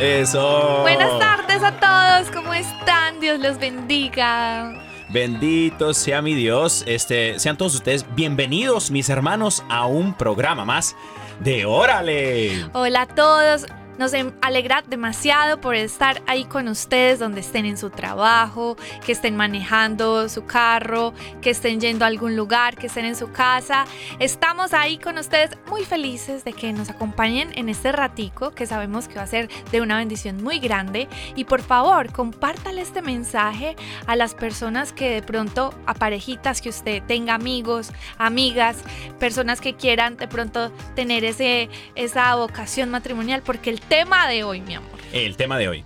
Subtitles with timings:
[0.00, 0.82] Eso.
[0.82, 3.18] Buenas tardes a todos, ¿cómo están?
[3.18, 4.72] Dios los bendiga.
[5.08, 6.84] Bendito sea mi Dios.
[6.86, 10.94] Este, sean todos ustedes bienvenidos, mis hermanos, a un programa más
[11.40, 12.66] de Órale.
[12.74, 13.66] Hola a todos.
[13.98, 19.10] Nos em- alegra demasiado por estar ahí con ustedes donde estén en su trabajo, que
[19.10, 23.86] estén manejando su carro, que estén yendo a algún lugar, que estén en su casa.
[24.20, 29.08] Estamos ahí con ustedes muy felices de que nos acompañen en este ratico que sabemos
[29.08, 31.08] que va a ser de una bendición muy grande.
[31.34, 33.74] Y por favor, compártale este mensaje
[34.06, 38.76] a las personas que de pronto, a parejitas que usted tenga amigos, amigas,
[39.18, 44.60] personas que quieran de pronto tener ese, esa vocación matrimonial, porque el tema de hoy,
[44.60, 45.84] mi amor, El tema de hoy.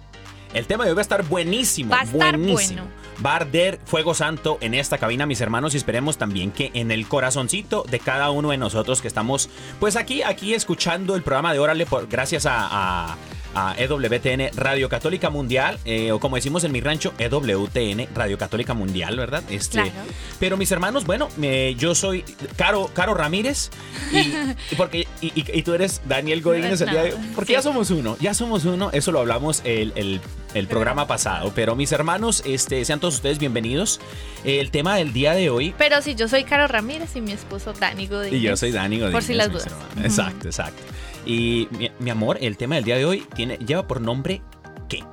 [0.54, 1.90] El tema de hoy va a estar buenísimo.
[1.90, 2.82] Va a estar buenísimo.
[2.82, 3.02] bueno.
[3.24, 6.90] Va a arder fuego santo en esta cabina, mis hermanos, y esperemos también que en
[6.90, 9.48] el corazoncito de cada uno de nosotros que estamos,
[9.80, 12.66] pues aquí, aquí escuchando el programa de Órale, por, gracias a,
[13.12, 13.16] a-
[13.54, 18.74] a EWTN Radio Católica Mundial, eh, o como decimos en mi rancho, EWTN Radio Católica
[18.74, 19.42] Mundial, ¿verdad?
[19.50, 19.90] Este, Claro.
[20.38, 22.24] Pero mis hermanos, bueno, me- yo soy
[22.56, 23.70] Caro, Caro Ramírez,
[24.12, 24.18] y,
[24.72, 27.52] y porque, y, y- y tú eres Daniel Godínez el día de hoy, porque Sí.
[27.54, 30.20] ya somos uno, ya somos uno, eso lo hablamos el, el-
[30.54, 34.00] el programa pasado, pero mis hermanos, este, sean todos ustedes bienvenidos.
[34.44, 37.72] El tema del día de hoy, pero si yo soy Caro Ramírez y mi esposo
[37.72, 38.34] Dani Godínez.
[38.38, 39.12] y yo soy Dani Godínez.
[39.14, 39.68] Por si las dudas.
[40.02, 40.82] Exacto, exacto.
[41.24, 41.68] Y
[42.00, 44.42] mi, amor, el tema del día de hoy tiene, lleva por nombre
[44.88, 45.04] ¿qué?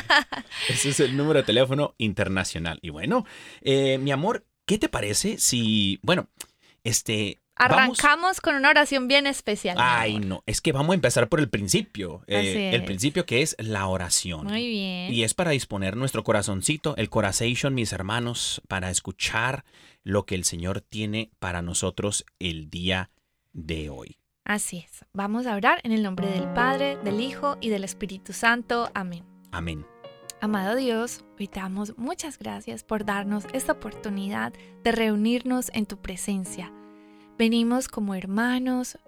[0.68, 2.78] Ese es el número de teléfono internacional.
[2.82, 3.26] Y bueno,
[3.62, 6.28] eh, mi amor, ¿qué te parece si, bueno,
[6.84, 7.40] este...
[7.58, 9.76] vamos- Arrancamos con una oración bien especial.
[9.80, 12.22] Ay, no, es que vamos a empezar por el principio.
[12.26, 14.46] eh, el principio que es la oración.
[14.46, 15.12] Muy bien.
[15.12, 19.64] Y es para disponer nuestro corazoncito, el corazón, mis hermanos, para escuchar
[20.04, 23.10] lo que el Señor tiene para nosotros el día
[23.52, 24.18] de hoy.
[24.44, 25.04] Así es.
[25.12, 28.90] Vamos a orar en el nombre del Padre, del Hijo y del Espíritu Santo.
[28.94, 29.24] Amén.
[29.50, 29.84] Amén.
[30.40, 34.52] Amado Dios, hoy te damos muchas gracias por darnos esta oportunidad
[34.84, 36.70] de reunirnos en tu presencia.
[37.38, 38.98] Venimos como hermanos,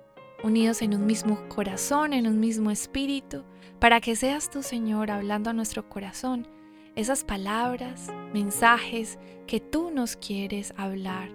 [0.42, 3.44] unidos en un mismo corazón, en un mismo espíritu,
[3.78, 6.46] para que seas tú, Señor, hablando a nuestro corazón
[6.98, 11.30] esas palabras, mensajes que tú nos quieres hablar.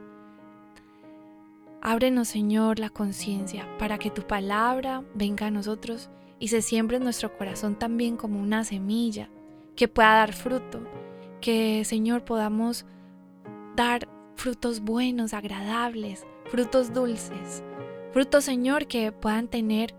[1.82, 7.04] Ábrenos, Señor, la conciencia para que tu palabra venga a nosotros y se siembre en
[7.04, 9.30] nuestro corazón también como una semilla
[9.78, 10.82] que pueda dar fruto,
[11.40, 12.86] que Señor podamos
[13.78, 17.64] dar frutos buenos, agradables, frutos dulces,
[18.12, 19.96] frutos Señor que puedan tener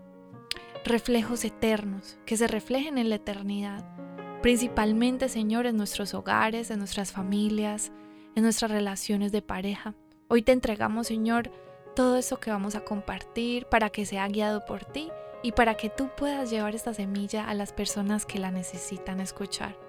[0.83, 3.83] reflejos eternos, que se reflejen en la eternidad,
[4.41, 7.91] principalmente Señor en nuestros hogares, en nuestras familias,
[8.35, 9.95] en nuestras relaciones de pareja.
[10.27, 11.51] Hoy te entregamos Señor
[11.95, 15.09] todo eso que vamos a compartir para que sea guiado por ti
[15.41, 19.84] y para que tú puedas llevar esta semilla a las personas que la necesitan escuchar.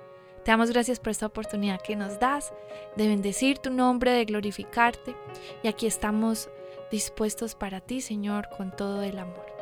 [0.46, 2.52] Te damos gracias por esta oportunidad que nos das
[2.94, 5.16] de bendecir tu nombre, de glorificarte
[5.64, 6.48] y aquí estamos
[6.88, 9.55] dispuestos para ti, Señor, con todo el amor.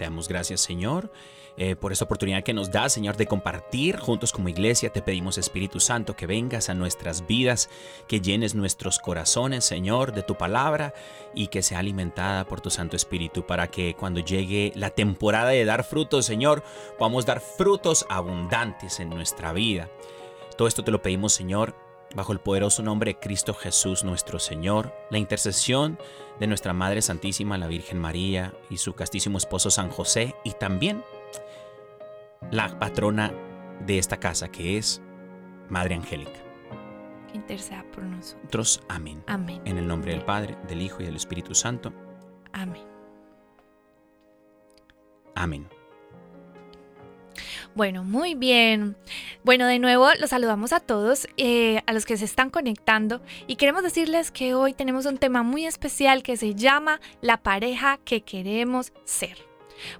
[0.00, 1.12] Te damos gracias, Señor,
[1.58, 4.90] eh, por esta oportunidad que nos das, Señor, de compartir juntos como iglesia.
[4.90, 7.68] Te pedimos, Espíritu Santo, que vengas a nuestras vidas,
[8.08, 10.94] que llenes nuestros corazones, Señor, de tu palabra
[11.34, 15.66] y que sea alimentada por tu Santo Espíritu para que cuando llegue la temporada de
[15.66, 16.64] dar frutos, Señor,
[16.96, 19.90] podamos dar frutos abundantes en nuestra vida.
[20.56, 21.74] Todo esto te lo pedimos, Señor,
[22.14, 25.98] bajo el poderoso nombre de Cristo Jesús nuestro Señor, la intercesión
[26.38, 31.02] de nuestra Madre Santísima, la Virgen María, y su castísimo esposo San José, y también
[32.50, 33.32] la patrona
[33.86, 35.00] de esta casa, que es
[35.68, 36.40] Madre Angélica.
[37.30, 38.82] Que interceda por nosotros.
[38.88, 39.22] Amén.
[39.26, 39.60] Amén.
[39.64, 41.92] En el nombre del Padre, del Hijo y del Espíritu Santo.
[42.52, 42.84] Amén.
[45.36, 45.79] Amén.
[47.74, 48.96] Bueno, muy bien.
[49.44, 53.56] Bueno, de nuevo los saludamos a todos, eh, a los que se están conectando y
[53.56, 58.22] queremos decirles que hoy tenemos un tema muy especial que se llama la pareja que
[58.22, 59.38] queremos ser.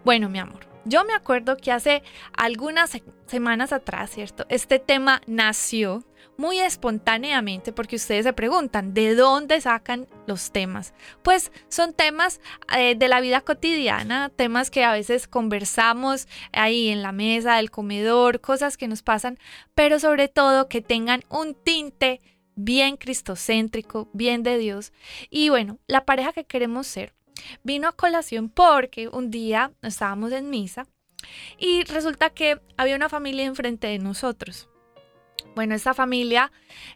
[0.04, 2.02] Bueno, mi amor, yo me acuerdo que hace
[2.36, 4.44] algunas se- semanas atrás, ¿cierto?
[4.48, 6.02] Este tema nació
[6.40, 10.94] muy espontáneamente porque ustedes se preguntan, ¿de dónde sacan los temas?
[11.22, 12.40] Pues son temas
[12.74, 17.70] eh, de la vida cotidiana, temas que a veces conversamos ahí en la mesa del
[17.70, 19.38] comedor, cosas que nos pasan,
[19.74, 22.22] pero sobre todo que tengan un tinte
[22.54, 24.94] bien cristocéntrico, bien de Dios.
[25.28, 27.12] Y bueno, la pareja que queremos ser
[27.62, 30.86] vino a colación porque un día estábamos en misa
[31.58, 34.69] y resulta que había una familia enfrente de nosotros.
[35.54, 36.50] Bueno, esta familia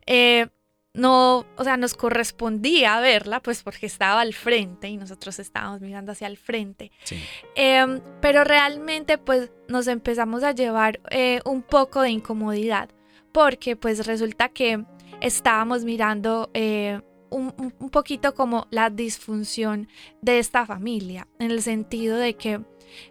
[0.06, 0.48] eh,
[0.92, 6.12] no, o sea, nos correspondía verla, pues porque estaba al frente y nosotros estábamos mirando
[6.12, 6.92] hacia el frente.
[7.02, 7.16] Sí.
[7.56, 12.90] Em, pero realmente pues nos empezamos a llevar eh, un poco de incomodidad
[13.32, 14.84] porque pues resulta que
[15.20, 17.00] estábamos mirando eh,
[17.30, 19.88] un, un- un poquito como la disfunción
[20.22, 22.60] de esta familia en el sentido de que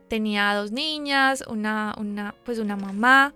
[0.08, 3.34] tenía dos niñas, una, una, pues una mamá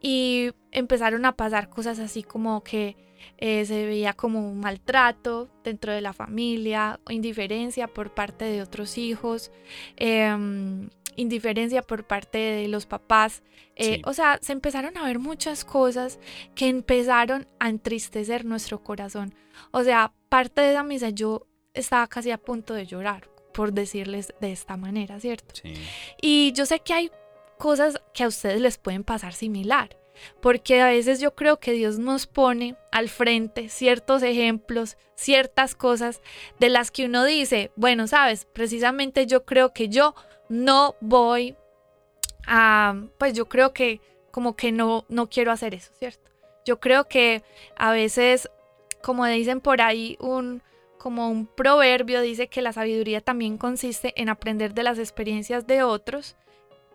[0.00, 2.96] y empezaron a pasar cosas así como que
[3.38, 8.98] eh, se veía como un maltrato dentro de la familia, indiferencia por parte de otros
[8.98, 9.50] hijos,
[9.96, 13.42] em, indiferencia por parte de los papás.
[13.74, 14.02] eh, Sí.
[14.06, 16.18] O sea, se empezaron a ver muchas cosas
[16.54, 19.34] que empezaron a entristecer nuestro corazón.
[19.70, 24.32] O sea, parte de esa misa yo estaba casi a punto de llorar, por decirles
[24.40, 25.54] de esta manera, ¿cierto?
[25.54, 25.74] Sí.
[26.20, 27.10] Y yo sé que hay
[27.58, 29.96] cosas que a ustedes les pueden pasar similar,
[30.40, 36.20] porque a veces yo creo que Dios nos pone al frente ciertos ejemplos, ciertas cosas
[36.58, 40.14] de las que uno dice, bueno, sabes, precisamente yo creo que yo
[40.48, 41.56] no voy
[42.46, 46.30] a, pues yo creo que como que no, no quiero hacer eso, ¿cierto?
[46.64, 47.42] Yo creo que
[47.76, 48.50] a veces,
[49.02, 50.62] como dicen por ahí, un,
[50.98, 55.82] como un proverbio dice que la sabiduría también consiste en aprender de las experiencias de
[55.82, 56.36] otros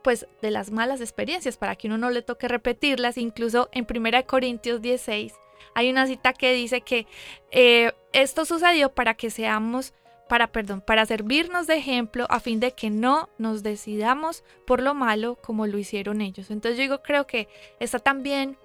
[0.03, 3.17] pues de las malas experiencias para que uno no le toque repetirlas.
[3.17, 5.33] Incluso en 1 Corintios 16
[5.73, 7.07] hay una cita que dice que
[7.51, 9.93] eh, esto sucedió para que seamos,
[10.27, 14.93] para, perdón, para servirnos de ejemplo a fin de que no nos decidamos por lo
[14.93, 16.51] malo como lo hicieron ellos.
[16.51, 17.47] Entonces yo digo, creo que
[17.79, 18.57] está también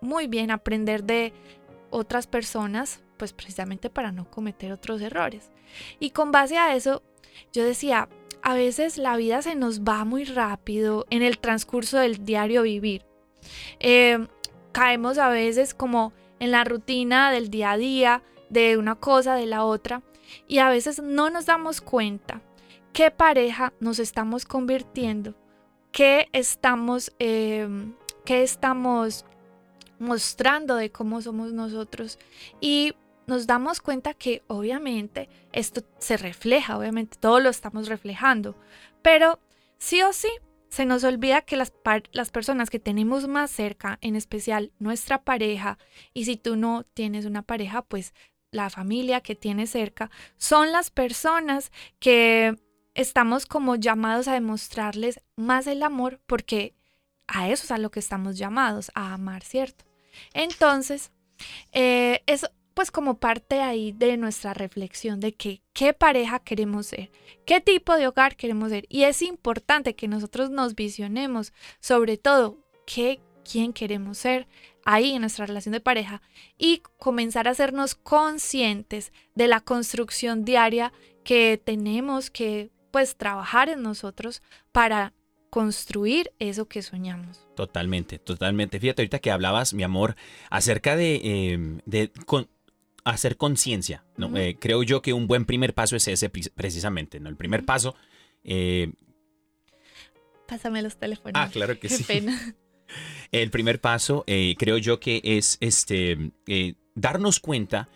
[0.00, 1.32] muy bien aprender de
[1.90, 5.50] otras personas, pues precisamente para no cometer otros errores.
[6.00, 7.02] Y con base a eso,
[7.52, 8.08] yo decía,
[8.42, 13.04] a veces la vida se nos va muy rápido en el transcurso del diario vivir.
[13.80, 14.26] Eh,
[14.72, 19.46] caemos a veces como en la rutina del día a día, de una cosa, de
[19.46, 20.02] la otra,
[20.48, 22.42] y a veces no nos damos cuenta
[22.92, 25.34] qué pareja nos estamos convirtiendo,
[25.92, 27.94] qué estamos, em,
[28.24, 29.24] qué estamos
[29.98, 32.18] mostrando de cómo somos nosotros.
[32.60, 32.94] Y
[33.32, 38.54] nos damos cuenta que obviamente esto se refleja, obviamente todo lo estamos reflejando,
[39.00, 39.40] pero
[39.78, 40.28] sí o sí
[40.68, 41.72] se nos olvida que las,
[42.12, 45.78] las personas que tenemos más cerca, en especial nuestra pareja,
[46.12, 48.12] y si tú no tienes una pareja, pues
[48.50, 52.54] la familia que tienes cerca, son las personas que
[52.92, 56.74] estamos como llamados a demostrarles más el amor porque
[57.26, 59.86] a eso es a lo que estamos llamados, a amar, ¿cierto?
[60.34, 61.12] Entonces,
[61.72, 67.10] eh, eso pues como parte ahí de nuestra reflexión de que qué pareja queremos ser,
[67.44, 68.86] qué tipo de hogar queremos ser.
[68.88, 74.48] Y es importante que nosotros nos visionemos sobre todo qué, quién queremos ser
[74.84, 76.22] ahí en nuestra relación de pareja
[76.58, 80.92] y comenzar a hacernos conscientes de la construcción diaria
[81.24, 85.14] que tenemos que pues trabajar en nosotros para
[85.50, 87.46] construir eso que soñamos.
[87.54, 88.80] Totalmente, totalmente.
[88.80, 90.16] Fíjate ahorita que hablabas, mi amor,
[90.48, 92.10] acerca de, de
[93.04, 94.04] hacer conciencia.
[94.16, 94.36] ¿no?
[94.36, 97.20] Eh, creo yo que un buen primer paso es ese precisamente.
[97.20, 97.28] ¿no?
[97.28, 97.94] El primer paso...
[98.44, 98.92] Eh,
[100.46, 101.32] Pásame los teléfonos.
[101.34, 102.04] Ah, claro que Qué sí.
[102.04, 102.38] Pena.
[103.32, 106.32] El primer paso eh, creo yo que es este
[106.94, 107.88] darnos cuenta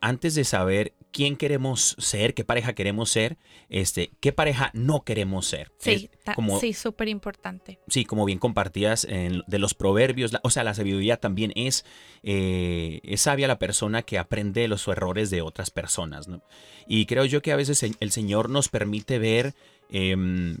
[0.00, 3.36] antes de saber quién queremos ser, qué pareja queremos ser,
[3.68, 5.72] este, qué pareja no queremos ser.
[5.78, 6.10] Sí,
[6.60, 7.78] sí, súper importante.
[7.88, 11.84] Sí, como bien compartías de los proverbios, o sea, la sabiduría también es,
[12.22, 16.42] eh, es sabia la persona que aprende los errores de otras personas, ¿no?
[16.86, 19.54] Y creo yo que a veces el Señor nos permite ver
[19.90, 20.58] em,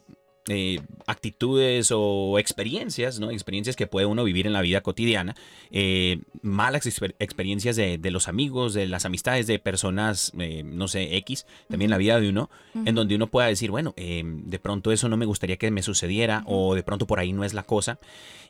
[0.52, 3.30] eh, actitudes o experiencias, ¿no?
[3.30, 5.36] Experiencias que puede uno vivir en la vida cotidiana,
[5.70, 6.86] eh, malas
[7.20, 11.98] experiencias de, los amigos, de las amistades de personas, eh, no sé, X, también la
[11.98, 12.50] vida de uno,
[12.84, 16.42] en donde uno pueda decir, bueno, de pronto eso no me gustaría que me sucediera
[16.46, 18.00] o de pronto por ahí no es la cosa.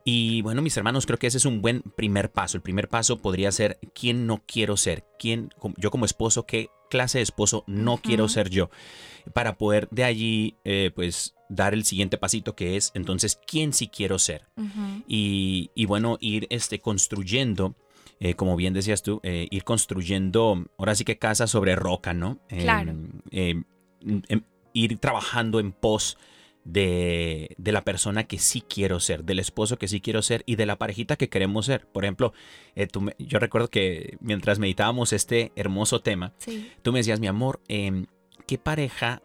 [0.03, 2.57] Y bueno, mis hermanos, creo que ese es un buen primer paso.
[2.57, 7.19] El primer paso podría ser quién no quiero ser, quién, yo como esposo, qué clase
[7.19, 8.71] de esposo no quiero ser yo,
[9.35, 10.57] para poder de allí,
[10.95, 14.47] pues, dar el siguiente pasito que es entonces quién sí quiero ser.
[15.07, 17.75] y, bueno, ir este, construyendo,
[18.21, 22.39] eh, como bien decías tú, eh, ir construyendo, ahora sí que casa sobre roca, ¿no?
[22.49, 22.95] Em, claro.
[23.31, 23.65] Em,
[24.29, 24.43] em,
[24.73, 26.17] ir trabajando en pos
[26.65, 30.67] de, la persona que sí quiero ser, del esposo que sí quiero ser y de
[30.67, 31.87] la parejita que queremos ser.
[31.89, 32.33] Por ejemplo,
[32.77, 32.87] eh,
[33.19, 36.33] yo recuerdo que mientras meditábamos este hermoso tema,
[36.83, 39.23] tú me decías, mi amor, ¿qué pareja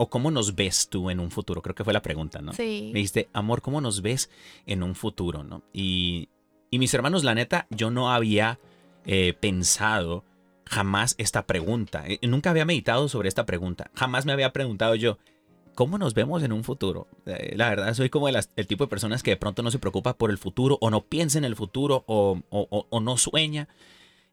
[0.00, 1.60] ¿O cómo nos ves tú en un futuro?
[1.60, 2.52] Creo que fue la pregunta, ¿no?
[2.52, 2.90] Sí.
[2.92, 4.30] Me dijiste, amor, ¿cómo nos ves
[4.64, 5.64] en un futuro, no?
[5.72, 6.28] Y,
[6.70, 8.60] mis hermanos, la neta, yo no había
[9.04, 10.24] eh, pensado
[10.66, 12.04] jamás esta pregunta.
[12.06, 13.90] Eh, nunca había meditado sobre esta pregunta.
[13.94, 15.18] Jamás me había preguntado yo,
[15.74, 17.08] ¿cómo nos vemos en un futuro?
[17.26, 18.36] Eh, la verdad, soy como el,
[18.68, 21.38] tipo de personas que de pronto no se preocupa por el futuro o no piensa
[21.38, 23.68] en el futuro o, o no sueña.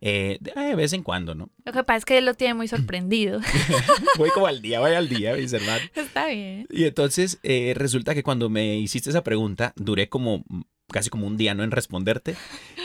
[0.08, 1.50] Eh, de vez en cuando, ¿no?
[1.66, 3.40] Lo que pasa es que él lo tiene muy sorprendido.
[4.20, 5.90] voy como al día, voy al día, mis hermanos.
[5.96, 6.68] Está bien.
[6.70, 10.46] Y entonces eh, resulta que cuando me hiciste esa pregunta, duré como
[10.92, 12.36] casi como un día no en responderte.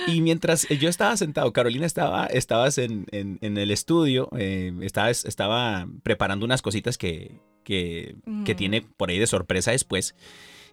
[0.07, 6.47] Y mientras yo estaba sentado, Carolina estaba, estabas en, en, el estudio, eh, estaba preparando
[6.47, 10.15] unas cositas que, que, que, tiene por ahí de sorpresa después.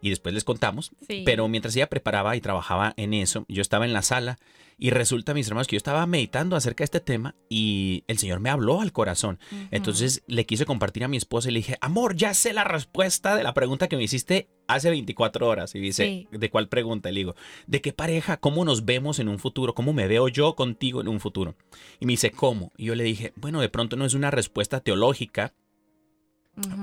[0.01, 0.91] Y después les contamos.
[1.25, 4.37] Pero mientras ella preparaba y trabajaba en eso, yo estaba en la sala
[4.79, 8.39] y resulta, mis hermanos, que yo estaba meditando acerca de este tema y el Señor
[8.39, 9.39] me habló al corazón.
[9.71, 13.35] Entonces le quise compartir a mi esposa y le dije, amor, ya sé la respuesta
[13.35, 15.73] de la pregunta que me hiciste hace 24 horas.
[15.73, 17.09] Y dice, ¿de cuál pregunta?
[17.09, 17.35] Le digo,
[17.65, 18.37] ¿de qué pareja?
[18.37, 19.73] ¿Cómo nos vemos en un futuro?
[19.73, 21.55] ¿Cómo me veo yo contigo en un futuro?
[21.99, 22.71] Y me dice, ¿cómo?
[22.77, 25.55] Y yo le dije, bueno, de pronto no es una respuesta teológica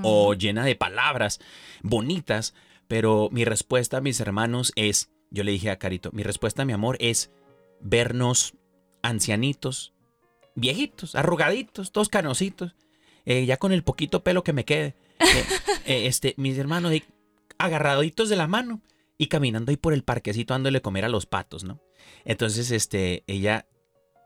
[0.03, 1.39] o llena de palabras
[1.81, 2.53] bonitas,
[2.87, 6.97] pero mi respuesta, mis hermanos, es, yo le dije a Carito, mi respuesta, mi amor,
[6.99, 7.31] es
[7.79, 8.55] vernos
[9.01, 9.93] ancianitos,
[10.55, 12.75] viejitos, arrugaditos, todos canositos,
[13.25, 14.95] eh, ya con el poquito pelo que me quede.
[15.19, 15.45] Eh,
[15.85, 16.93] eh, este, mis hermanos,
[17.57, 18.81] agarraditos de la mano
[19.17, 21.81] y caminando ahí por el parquecito dándole comer a los patos, ¿no?
[22.25, 23.67] Entonces, este, ella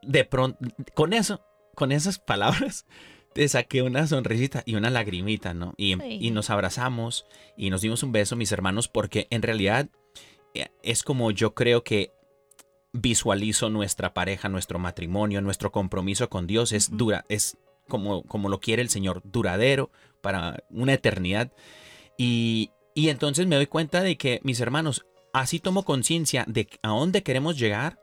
[0.01, 0.59] de pronto,
[0.95, 1.41] con eso,
[1.75, 2.85] con esas palabras,
[3.33, 5.73] te saqué una sonrisita y una lagrimita, ¿no?
[5.77, 6.17] Y, Sí.
[6.21, 7.25] y nos abrazamos
[7.57, 9.89] y nos dimos un beso, mis hermanos, porque en realidad
[10.53, 12.11] eh, es como yo creo que
[12.91, 17.57] visualizo nuestra pareja, nuestro matrimonio, nuestro compromiso con Dios es dura, es
[17.87, 21.51] como, como lo quiere el Señor, duradero para una eternidad.
[22.17, 26.89] Y, y entonces me doy cuenta de que, mis hermanos, así tomo conciencia de a
[26.89, 27.99] dónde queremos llegar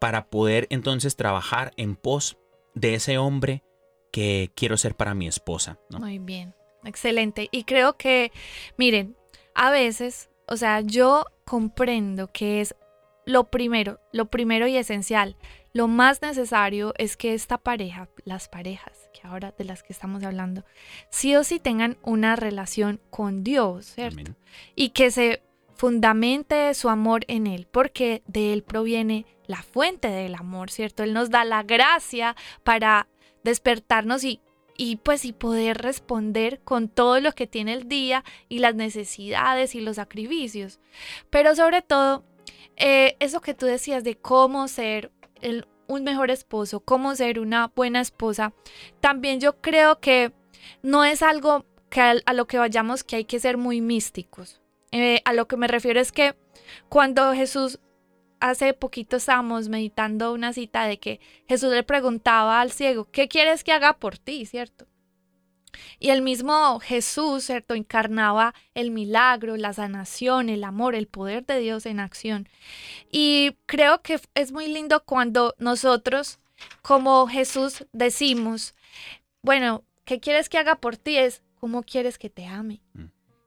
[0.00, 2.36] para poder entonces trabajar en pos
[2.74, 3.62] de ese hombre
[4.10, 5.78] que quiero ser para mi esposa.
[5.88, 5.98] ¿no?
[6.00, 7.48] Muy bien, excelente.
[7.50, 8.32] Y creo que,
[8.76, 9.16] miren,
[9.54, 12.74] a veces, o sea, yo comprendo que es
[13.26, 15.36] lo primero, lo primero y esencial,
[15.72, 20.24] lo más necesario es que esta pareja, las parejas, que ahora de las que estamos
[20.24, 20.64] hablando,
[21.10, 24.20] sí o sí tengan una relación con Dios, ¿cierto?
[24.20, 24.36] Amén.
[24.74, 25.42] y que se
[25.74, 31.02] fundamente su amor en Él, porque de Él proviene la fuente del amor, ¿cierto?
[31.02, 33.08] Él nos da la gracia para
[33.44, 34.40] despertarnos y,
[34.76, 39.74] y pues y poder responder con todo lo que tiene el día y las necesidades
[39.74, 40.80] y los sacrificios.
[41.30, 42.24] Pero sobre todo,
[42.76, 45.10] eh, eso que tú decías de cómo ser
[45.42, 48.52] el- un mejor esposo, cómo ser una buena esposa,
[49.00, 50.32] también yo creo que
[50.82, 54.60] no es algo que a, lo que vayamos que hay que ser muy místicos.
[54.92, 56.36] Eh, a lo que me refiero es que
[56.88, 57.80] cuando Jesús,
[58.40, 63.62] hace poquito estábamos meditando una cita de que Jesús le preguntaba al ciego, ¿qué quieres
[63.62, 64.46] que haga por ti?
[64.46, 64.86] ¿Cierto?
[65.98, 67.74] Y el mismo Jesús, ¿cierto?
[67.74, 72.48] Encarnaba el milagro, la sanación, el amor, el poder de Dios en acción.
[73.10, 76.40] Y creo que es muy lindo cuando nosotros,
[76.82, 78.74] como Jesús, decimos,
[79.42, 81.18] bueno, ¿qué quieres que haga por ti?
[81.18, 82.80] Es, ¿cómo quieres que te ame?
[82.94, 83.04] Mm.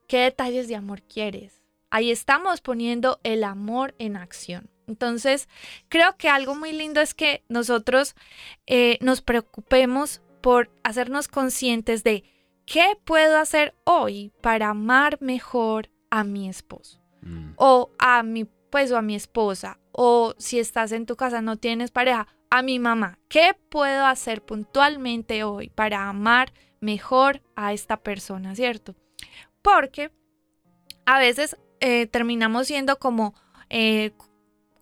[0.08, 1.62] ¿Qué detalles de amor quieres?
[1.90, 4.73] Ahí estamos poniendo el amor en acción.
[4.88, 5.48] Entonces,
[5.90, 8.16] creo que algo muy lindo es que nosotros
[8.68, 12.24] eh, nos preocupemos por hacernos conscientes de
[12.66, 17.00] qué puedo hacer hoy para amar mejor a mi esposo.
[17.22, 17.54] Mm.
[17.56, 19.80] o a mi pues o a mi esposa.
[19.92, 23.18] O si estás en tu casa no tienes pareja a mi mamá.
[23.30, 28.96] Qué puedo hacer puntualmente hoy para amar mejor a esta persona cierto
[29.64, 30.12] porque
[31.06, 33.34] a veces eh, terminamos siendo como
[33.70, 34.12] eh,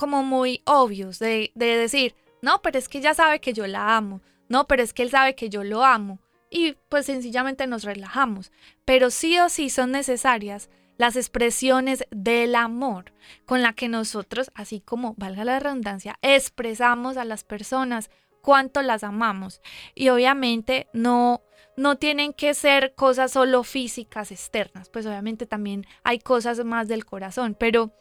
[0.02, 3.96] como muy obvios de, de decir no pero es que ella sabe que yo la
[3.96, 4.22] amo.
[4.50, 8.52] No pero es que él sabe que yo lo amo y pues sencillamente nos relajamos.
[8.84, 13.14] Pero sí o sí son necesarias las expresiones del amor
[13.46, 18.10] con la que nosotros, así como valga la redundancia, expresamos a las personas
[18.42, 19.62] cuánto las amamos.
[19.94, 21.44] Y obviamente no
[21.82, 27.06] no tienen que ser cosas solo físicas externas, pues obviamente también hay cosas más del
[27.06, 27.92] corazón, pero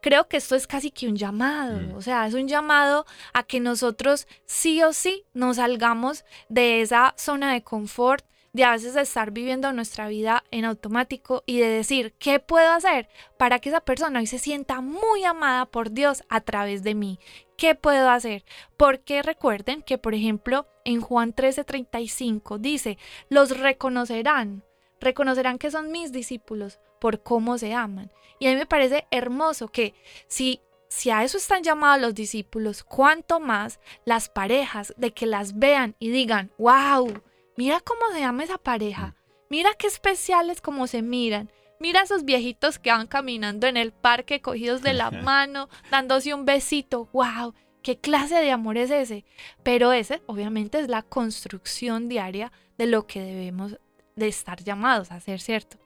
[0.00, 1.94] creo que esto es casi que un llamado, Mm.
[1.94, 7.12] o sea, es un llamado a que nosotros sí o sí nos salgamos de esa
[7.18, 12.14] zona de confort de a veces estar viviendo nuestra vida en automático y de decir,
[12.18, 16.40] ¿qué puedo hacer para que esa persona hoy se sienta muy amada por Dios a
[16.40, 17.18] través de mí?
[17.58, 18.44] ¿Qué puedo hacer?
[18.76, 24.62] Porque recuerden que, por ejemplo, en Juan 13:35 dice, los reconocerán,
[25.00, 28.12] reconocerán que son mis discípulos por cómo se aman.
[28.38, 29.94] Y a mí me parece hermoso que
[30.28, 35.58] si si a eso están llamados los discípulos, cuánto más las parejas de que las
[35.58, 37.12] vean y digan, wow,
[37.56, 39.16] mira cómo se llama esa pareja,
[39.50, 44.40] mira qué especiales como se miran, mira esos viejitos que van caminando en el parque
[44.40, 49.24] cogidos de la mano, dándose un besito, wow, qué clase de amor es ese.
[49.62, 53.78] Pero ese obviamente es la construcción diaria de lo que debemos
[54.16, 55.78] de estar llamados a hacer, ¿cierto?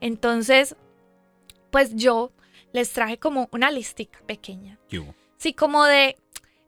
[0.00, 0.76] Entonces,
[1.70, 2.32] pues yo
[2.72, 4.78] les traje como una listica pequeña
[5.38, 6.16] sí, como de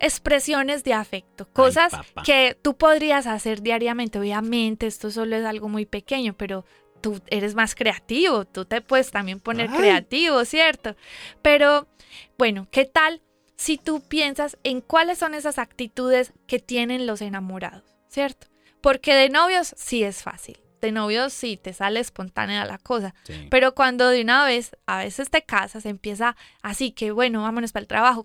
[0.00, 1.92] expresiones de afecto, cosas
[2.24, 4.18] que tú podrías hacer diariamente.
[4.18, 6.64] Obviamente, esto solo es algo muy pequeño, pero
[7.00, 9.78] tú eres más creativo, tú te puedes también poner Ay.
[9.78, 10.96] creativo, ¿cierto?
[11.42, 11.88] Pero
[12.36, 13.22] bueno, ¿qué tal
[13.56, 18.46] si tú piensas en cuáles son esas actitudes que tienen los enamorados, ¿cierto?
[18.80, 20.58] Porque de novios sí es fácil.
[20.80, 23.14] De novios sí te sale espontánea la cosa.
[23.24, 23.48] Sí.
[23.50, 27.80] Pero cuando de una vez, a veces te casas, empieza así que, bueno, vámonos para
[27.82, 28.24] el trabajo,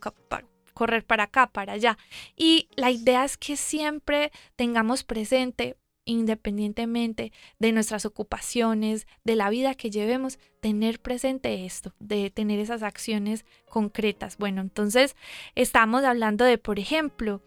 [0.75, 1.97] correr para acá, para allá.
[2.35, 9.75] Y la idea es que siempre tengamos presente, independientemente de nuestras ocupaciones, de la vida
[9.75, 14.37] que llevemos, tener presente esto, de tener esas acciones concretas.
[14.37, 15.15] Bueno, entonces
[15.55, 17.41] estamos hablando de, por ejemplo,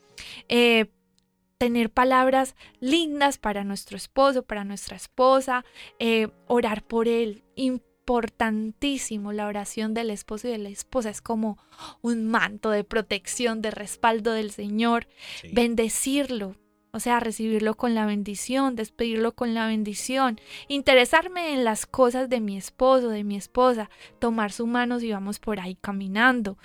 [0.49, 0.87] eh,
[1.59, 5.65] tener palabras lindas para nuestro esposo, para nuestra esposa,
[5.99, 11.11] eh, orar por él, im- importantísimo la oración del esposo y de la esposa.
[11.11, 11.59] Es como
[12.03, 15.09] un manto de protección, de respaldo del Señor.
[15.43, 15.49] Sí.
[15.53, 16.55] Bendecirlo,
[16.97, 22.41] o sea, recibirlo con la bendición, despedirlo con la bendición, interesarme en las cosas de
[22.41, 26.57] mi esposo, de mi esposa, tomar su mano si vamos por ahí caminando,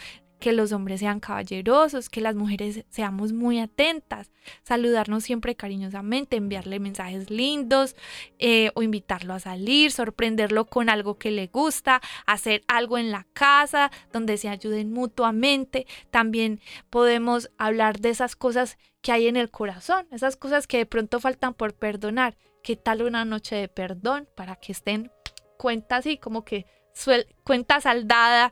[0.42, 4.32] que los hombres sean caballerosos, que las mujeres seamos muy atentas,
[4.64, 7.96] saludarnos siempre cariñosamente, enviarle mensajes lindos
[8.40, 13.28] eh, o invitarlo a salir, sorprenderlo con algo que le gusta, hacer algo en la
[13.34, 15.86] casa donde se ayuden mutuamente.
[16.10, 20.86] También podemos hablar de esas cosas que hay en el corazón, esas cosas que de
[20.88, 22.36] pronto faltan por perdonar.
[22.64, 25.12] ¿Qué tal una noche de perdón para que estén
[25.58, 26.66] cuenta así como que
[27.44, 28.52] cuenta saldada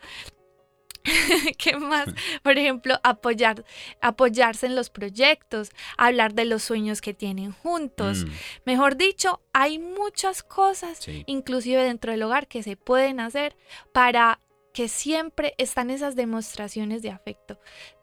[1.58, 2.10] ¿Qué más?
[2.44, 3.64] Por ejemplo, apoyar,
[4.02, 8.26] apoyarse en los proyectos, hablar de los sueños que tienen juntos.
[8.26, 8.30] Mm,
[8.66, 11.24] Mejor dicho, hay muchas cosas, sí.
[11.28, 13.56] inclusive dentro del hogar, que se pueden hacer
[13.94, 14.40] para
[14.74, 17.60] que siempre están esas demostraciones de afecto.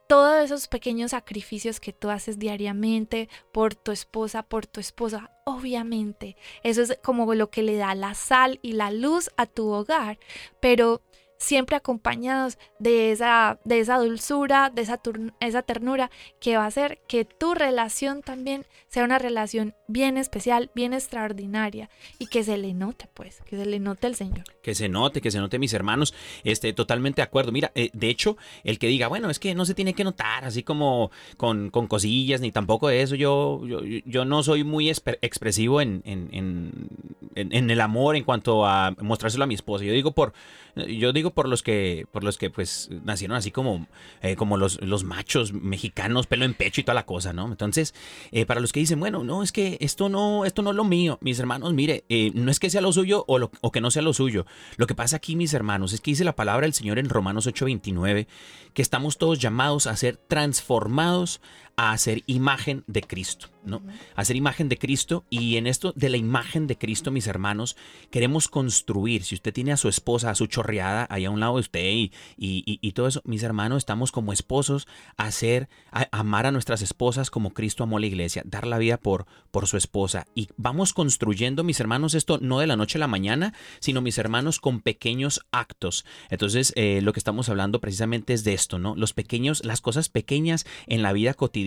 [0.09, 6.37] Todos esos pequeños sacrificios que tú haces diariamente por tu esposa, por tu esposa, obviamente,
[6.63, 10.19] eso es como lo que le da la sal y la luz a tu hogar,
[10.61, 11.03] pero
[11.39, 15.01] siempre acompañados de esa, de esa dulzura, de esa,
[15.41, 20.71] esa ternura que va a hacer que tu relación también sea una relación bien especial,
[20.75, 24.45] bien extraordinaria y que se le note, pues, que se le note el Señor.
[24.63, 26.15] Que se note, que se note mis hermanos.
[26.45, 27.53] Este, totalmente de acuerdo.
[27.53, 30.45] Mira, eh, de hecho, el que diga, bueno, es que no se tiene que notar
[30.45, 33.15] así como con, con cosillas, ni tampoco eso.
[33.15, 36.89] Yo, yo, yo no soy muy expresivo en, en, en-
[37.35, 39.85] en el amor en cuanto a mostrárselo a mi esposa.
[39.85, 40.33] Yo digo por,
[40.75, 43.87] yo digo por los que, por los que pues nacieron así como,
[44.23, 47.47] eh, como los, los machos mexicanos, pelo en pecho y toda la cosa, ¿no?
[47.47, 47.95] Entonces,
[48.33, 50.85] eh, para los que dicen, bueno, no, es que esto no, esto no es lo
[50.85, 53.81] mío, mis hermanos, mire, eh, no es que sea lo suyo o, lo- o que
[53.81, 54.47] no sea lo suyo.
[54.77, 57.47] Lo que pasa aquí, mis hermanos, es que dice la palabra del Señor en Romanos
[57.47, 58.27] 8:29,
[58.75, 61.41] que estamos todos llamados a ser transformados
[61.77, 63.83] a hacer imagen de Cristo, ¿no?
[64.15, 67.77] A ser imagen de Cristo y en esto de la imagen de Cristo, mis hermanos,
[68.11, 69.25] queremos construir.
[69.25, 71.85] Si usted tiene a su esposa, a su chorreada ahí a un lado de usted
[71.85, 76.47] y, y- y- y todo eso, mis hermanos, estamos como esposos a hacer, a amar
[76.47, 79.77] a nuestras esposas como Cristo amó a la iglesia, dar la vida por, por su
[79.77, 80.27] esposa.
[80.35, 84.17] Y vamos construyendo, mis hermanos, esto no de la noche a la mañana, sino mis
[84.17, 86.07] hermanos con pequeños actos.
[86.31, 88.95] Entonces, eh, lo que estamos hablando precisamente es de esto, ¿no?
[88.97, 91.66] Los pequeños, las cosas pequeñas en la vida cotidiana,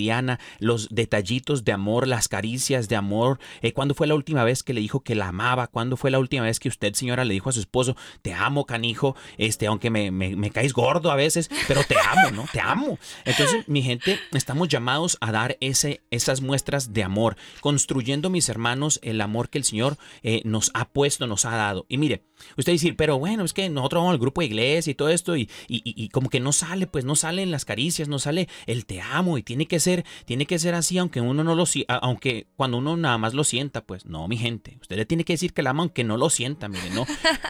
[0.59, 3.39] los detallitos de amor, las caricias de amor.
[3.61, 5.67] Eh, ¿Cuándo fue la última vez que le dijo que la amaba?
[5.67, 8.65] ¿Cuándo fue la última vez que usted, señora, le dijo a su esposo, te amo,
[8.65, 12.45] canijo, este, aunque me, caes gordo a veces, pero te amo, ¿no?
[12.51, 12.97] Te amo.
[13.25, 19.21] Entonces, mi gente, estamos llamados a dar esas muestras de amor, construyendo, mis hermanos, el
[19.21, 21.85] amor que el Señor eh, nos ha puesto, nos ha dado.
[21.89, 22.23] Y mire,
[22.57, 25.35] usted decir, pero bueno, es que nosotros vamos al grupo de iglesia y todo esto,
[25.35, 28.85] y, y, y- como que no sale, pues no salen las caricias, no sale el
[28.85, 32.47] te amo, y tiene que ser, tiene que ser así, aunque uno no lo aunque
[32.55, 35.53] cuando uno nada más lo sienta, pues no, mi gente, usted le tiene que decir
[35.53, 37.05] que la ama aunque no lo sienta, mire, no,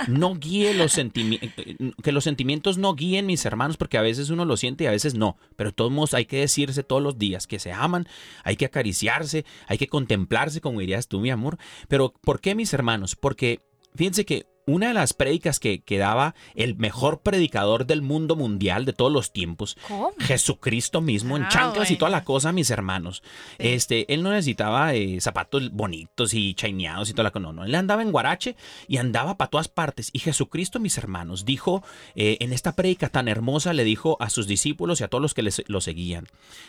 [0.07, 1.65] no guíe los sentimientos,
[2.03, 4.91] que los sentimientos no guíen mis hermanos, porque a veces uno lo siente y a
[4.91, 8.07] veces no, pero de todos modos hay que decirse todos los días que se aman,
[8.43, 12.73] hay que acariciarse, hay que contemplarse, como dirías tú, mi amor, pero ¿por qué mis
[12.73, 13.15] hermanos?
[13.15, 13.61] Porque
[13.95, 18.85] fíjense que una de las prédicas que, que daba el mejor predicador del mundo mundial
[18.85, 20.11] de todos los tiempos, ¿Cómo?
[20.19, 23.23] Jesucristo mismo, en Ah, chanclas y toda la cosa, mis hermanos.
[23.57, 27.39] Este, él no necesitaba eh, zapatos bonitos y chaineados y toda la cosa.
[27.43, 27.65] No, no.
[27.65, 28.55] Él andaba en guarache
[28.87, 30.09] y andaba para todas partes.
[30.13, 31.83] Y Jesucristo, mis hermanos, dijo
[32.15, 35.33] eh, en esta prédica tan hermosa, le dijo a sus discípulos y a todos los
[35.33, 36.27] que les- lo seguían.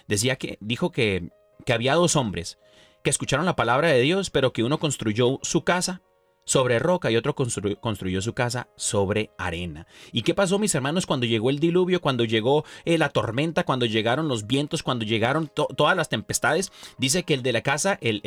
[0.08, 1.30] Decía que, dijo que,
[1.66, 2.58] que había dos hombres
[3.02, 6.02] que escucharon la palabra de Dios, pero que uno construyó su casa
[6.50, 9.86] sobre roca y otro constru- construyó su casa sobre arena.
[10.10, 13.86] ¿Y qué pasó, mis hermanos, cuando llegó el diluvio, cuando llegó eh, la tormenta, cuando
[13.86, 16.72] llegaron los vientos, cuando llegaron to- todas las tempestades?
[16.98, 18.20] Dice que el de la casa, el-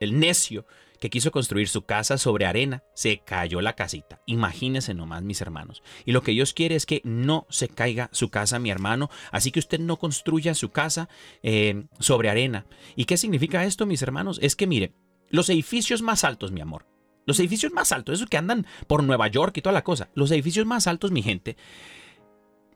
[0.00, 0.66] el necio
[0.98, 4.20] que quiso construir su casa sobre arena, se cayó la casita.
[4.26, 5.84] Imagínense nomás, mis hermanos.
[6.04, 9.08] Y lo que Dios quiere es que no se caiga su casa, mi hermano.
[9.30, 11.08] Así que usted no construya su casa
[11.44, 12.66] eh, sobre arena.
[12.96, 14.40] ¿Y qué significa esto, mis hermanos?
[14.42, 14.94] Es que, mire,
[15.30, 16.86] los edificios más altos, mi amor,
[17.26, 20.30] los edificios más altos, esos que andan por Nueva York y toda la cosa, los
[20.30, 21.56] edificios más altos, mi gente,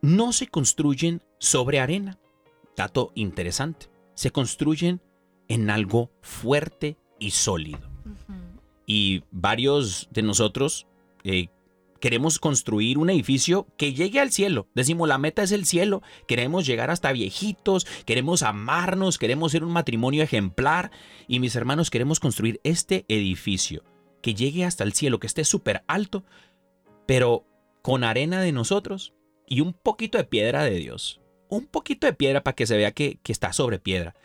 [0.01, 2.19] no se construyen sobre arena.
[2.75, 3.87] Dato interesante.
[4.13, 5.01] Se construyen
[5.47, 7.79] en algo fuerte y sólido.
[8.85, 10.87] Y varios de nosotros
[11.23, 11.47] eh,
[11.99, 14.67] queremos construir un edificio que llegue al cielo.
[14.75, 16.03] Decimos, la meta es el cielo.
[16.27, 20.91] Queremos llegar hasta viejitos, queremos amarnos, queremos ser un matrimonio ejemplar.
[21.27, 23.83] Y mis hermanos, queremos construir este edificio
[24.25, 26.23] que llegue hasta el cielo, que esté súper alto,
[27.05, 27.45] pero
[27.83, 29.13] con arena de nosotros
[29.45, 31.21] y un poquito de piedra de Dios.
[31.47, 34.15] Un poquito de piedra para que se vea que, que está sobre piedra.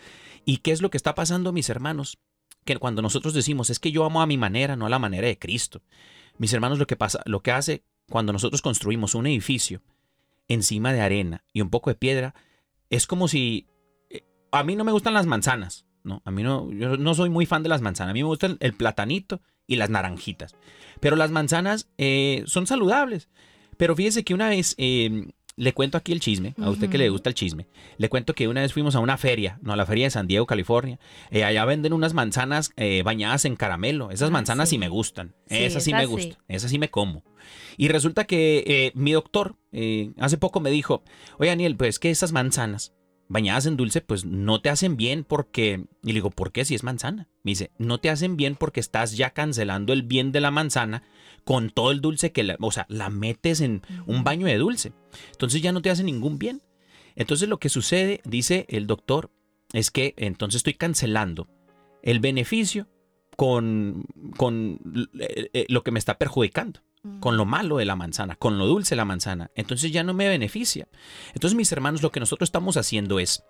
[0.46, 2.18] ¿Y qué es lo que está pasando, mis hermanos?
[2.64, 5.26] Que cuando nosotros decimos, es que yo amo a mi manera, no a la manera
[5.26, 5.82] de Cristo.
[6.38, 9.82] Mis hermanos, lo que pasa, lo que hace cuando nosotros construimos un edificio
[10.48, 12.34] encima de arena y un poco de piedra,
[12.88, 13.66] es como si
[14.08, 17.30] eh, a mí no me gustan las manzanas, no, a mí no, yo no soy
[17.30, 20.54] muy fan de las manzanas, a mí me gustan el platanito y las naranjitas,
[21.00, 23.28] pero las manzanas eh, son saludables.
[23.76, 27.08] Pero fíjese que una vez eh, le cuento aquí el chisme, a usted que le
[27.08, 27.66] gusta el chisme.
[27.96, 30.26] Le cuento que una vez fuimos a una feria, no, a la feria de San
[30.26, 30.98] Diego, California.
[31.30, 34.10] Eh, allá venden unas manzanas eh, bañadas en caramelo.
[34.10, 34.74] Esas Ah, manzanas sí.
[34.74, 34.78] sí.
[34.78, 35.34] me gustan.
[35.46, 36.36] Sí, esas sí me gustan.
[36.48, 37.24] Esas sí me como.
[37.78, 39.56] Y resulta que mi doctor
[40.18, 41.02] hace poco me dijo,
[41.38, 42.92] oye Daniel, pues que esas manzanas
[43.31, 45.85] bañadas en dulce, pues no te hacen bien porque...
[46.03, 47.29] Y le digo, ¿por qué si es manzana?
[47.45, 51.05] Me dice, no te hacen bien porque estás ya cancelando el bien de la manzana
[51.45, 54.93] con todo el dulce que, la, o sea, la metes en un baño de dulce.
[55.31, 56.61] Entonces ya no te hace ningún bien.
[57.14, 59.31] Entonces lo que sucede, dice el doctor,
[59.73, 61.49] es que entonces estoy cancelando
[62.03, 62.88] el beneficio
[63.37, 64.05] con,
[64.37, 64.81] con
[65.21, 66.81] eh, eh, lo que me está perjudicando,
[67.20, 69.50] con lo malo de la manzana, con lo dulce de la manzana.
[69.54, 70.88] Entonces ya no me beneficia.
[71.34, 73.44] Entonces mis hermanos, lo que nosotros estamos haciendo es,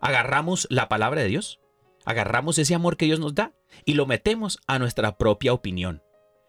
[0.00, 1.60] agarramos la palabra de Dios,
[2.04, 3.52] agarramos ese amor que Dios nos da
[3.84, 6.02] y lo metemos a nuestra propia opinión.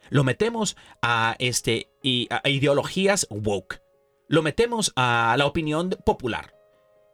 [0.09, 3.81] Lo metemos a, este, ideologías woke.
[4.27, 6.53] Lo metemos a la opinión popular.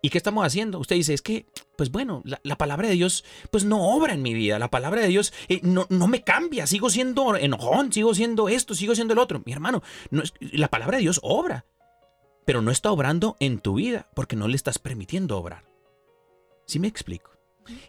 [0.01, 0.79] ¿Y qué estamos haciendo?
[0.79, 1.45] Usted dice, es que,
[1.81, 4.59] pues bueno, la, la palabra de Dios, pues no obra en mi vida.
[4.59, 6.67] La palabra de Dios eh, no, no me cambia.
[6.67, 9.41] Sigo siendo enojón, sigo siendo esto, sigo siendo el otro.
[9.47, 11.65] Mi hermano, no es- la palabra de Dios obra.
[12.45, 15.63] Pero no está obrando en tu vida porque no le estás permitiendo obrar.
[16.67, 17.31] ¿Sí me explico?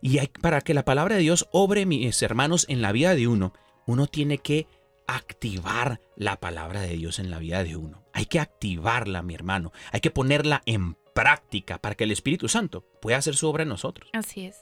[0.00, 3.28] Y hay- para que la palabra de Dios obre, mis hermanos, en la vida de
[3.28, 3.52] uno,
[3.87, 4.66] uno tiene que
[5.07, 8.05] activar la palabra de Dios en la vida de uno.
[8.14, 9.70] Hay que activarla, mi hermano.
[9.90, 13.68] Hay que ponerla en práctica para que el Espíritu Santo pueda hacer su obra en
[13.68, 14.11] nosotros.
[14.12, 14.57] Así es,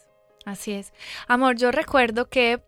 [0.45, 0.93] así es.
[1.29, 2.63] Amor, yo recuerdo que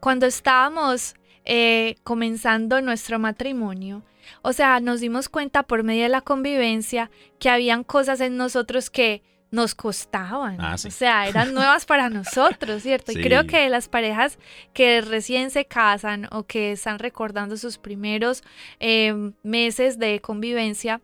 [0.00, 4.02] cuando estábamos eh, comenzando nuestro matrimonio,
[4.42, 8.90] o sea, nos dimos cuenta por medio de la convivencia que habían cosas en nosotros
[8.90, 9.22] que
[9.54, 10.56] nos costaban.
[10.60, 10.88] Ah, sí.
[10.88, 13.12] O sea, eran nuevas para nosotros, ¿cierto?
[13.12, 13.20] Sí.
[13.20, 14.38] Y creo que las parejas
[14.72, 18.42] que recién se casan o que están recordando sus primeros
[18.80, 21.00] eh, meses de convivencia,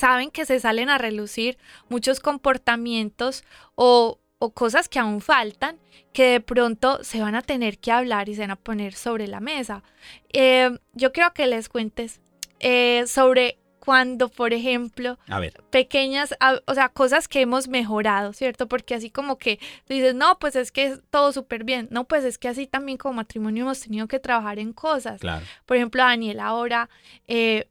[0.00, 1.56] saben que se salen a relucir
[1.88, 5.78] muchos comportamientos o, o cosas que aún faltan
[6.12, 9.26] que de pronto se van a tener que hablar y se van a poner sobre
[9.28, 9.82] la mesa.
[10.32, 12.20] Eh, yo quiero que les cuentes
[12.58, 18.32] eh, sobre cuando, por ejemplo, A ver, pequeñas, a- o sea, cosas que hemos mejorado,
[18.34, 18.66] ¿cierto?
[18.68, 19.58] Porque así como que
[19.88, 21.88] dices, no, pues es que es todo súper bien.
[21.90, 25.20] No, pues es que así también como matrimonio hemos tenido que trabajar en cosas.
[25.20, 25.44] claro.
[25.64, 26.90] Por ejemplo, Daniel ahora,
[27.26, 27.68] eh,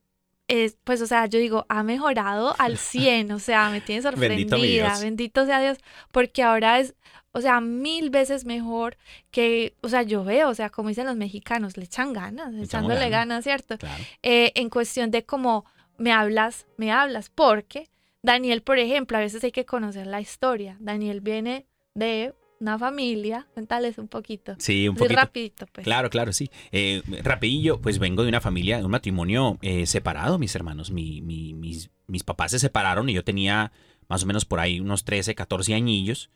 [0.49, 4.99] es, pues, o sea, yo digo, ha mejorado al 100, o sea, me tiene sorprendida,
[4.99, 5.77] bendito sea Dios,
[6.11, 6.95] porque ahora es,
[7.31, 8.97] o sea, mil veces mejor
[9.31, 13.09] que, o sea, yo veo, o sea, como dicen los mexicanos, le echan ganas, echándole
[13.09, 13.11] ganas.
[13.11, 13.77] ganas, ¿cierto?
[13.77, 14.03] Claro.
[14.23, 15.65] Eh, en cuestión de cómo
[15.97, 17.89] me hablas, me hablas, porque
[18.23, 20.75] Daniel, por ejemplo, a veces hay que conocer la historia.
[20.79, 24.55] Daniel viene de una familia, cuéntales un poquito.
[24.59, 25.15] Sí, un poquito.
[25.19, 25.83] rapidito, pues.
[25.85, 26.49] Claro, claro, sí.
[26.71, 30.91] Eh, rapidillo, pues vengo de una familia, de un matrimonio eh, separado, mis hermanos.
[30.91, 33.71] Mi- mi- mis, mis papás se separaron y yo tenía
[34.07, 36.29] más o menos por ahí unos 13, 14 añillos.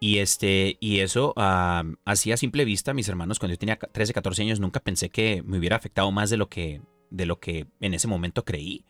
[0.00, 4.12] Y, este, y eso ah, así a simple vista, mis hermanos, cuando yo tenía 13,
[4.12, 7.66] 14 años, nunca pensé que me hubiera afectado más de lo que, de lo que
[7.80, 8.84] en ese momento creí.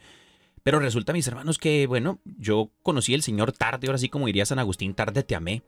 [0.64, 4.46] Pero resulta, mis hermanos, que bueno, yo conocí al Señor tarde, ahora sí como diría
[4.46, 5.62] San Agustín, tarde te amé.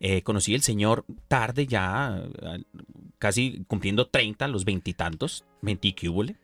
[0.00, 2.22] Eh, conocí al Señor tarde ya,
[3.18, 6.36] casi cumpliendo 30, los veintitantos, veintiquíbule.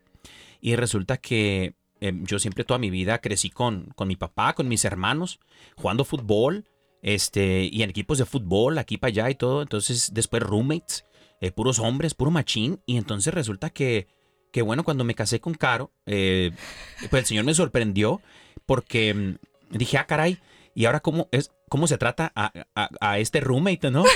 [0.59, 4.67] Y resulta que eh, yo siempre toda mi vida crecí con, con mi papá, con
[4.67, 5.39] mis hermanos,
[5.77, 6.65] jugando fútbol,
[7.01, 9.61] este, y en equipos de fútbol, aquí para allá y todo.
[9.61, 11.05] Entonces, después roommates,
[11.41, 12.79] eh, puros hombres, puro machín.
[12.85, 14.07] Y entonces resulta que,
[14.51, 16.51] que bueno, cuando me casé con Caro, eh,
[17.09, 18.21] pues el Señor me sorprendió
[18.65, 20.39] porque mm, dije, ah, caray,
[20.73, 24.03] ¿y ahora cómo, es, cómo se trata a, a- a este roommate, no?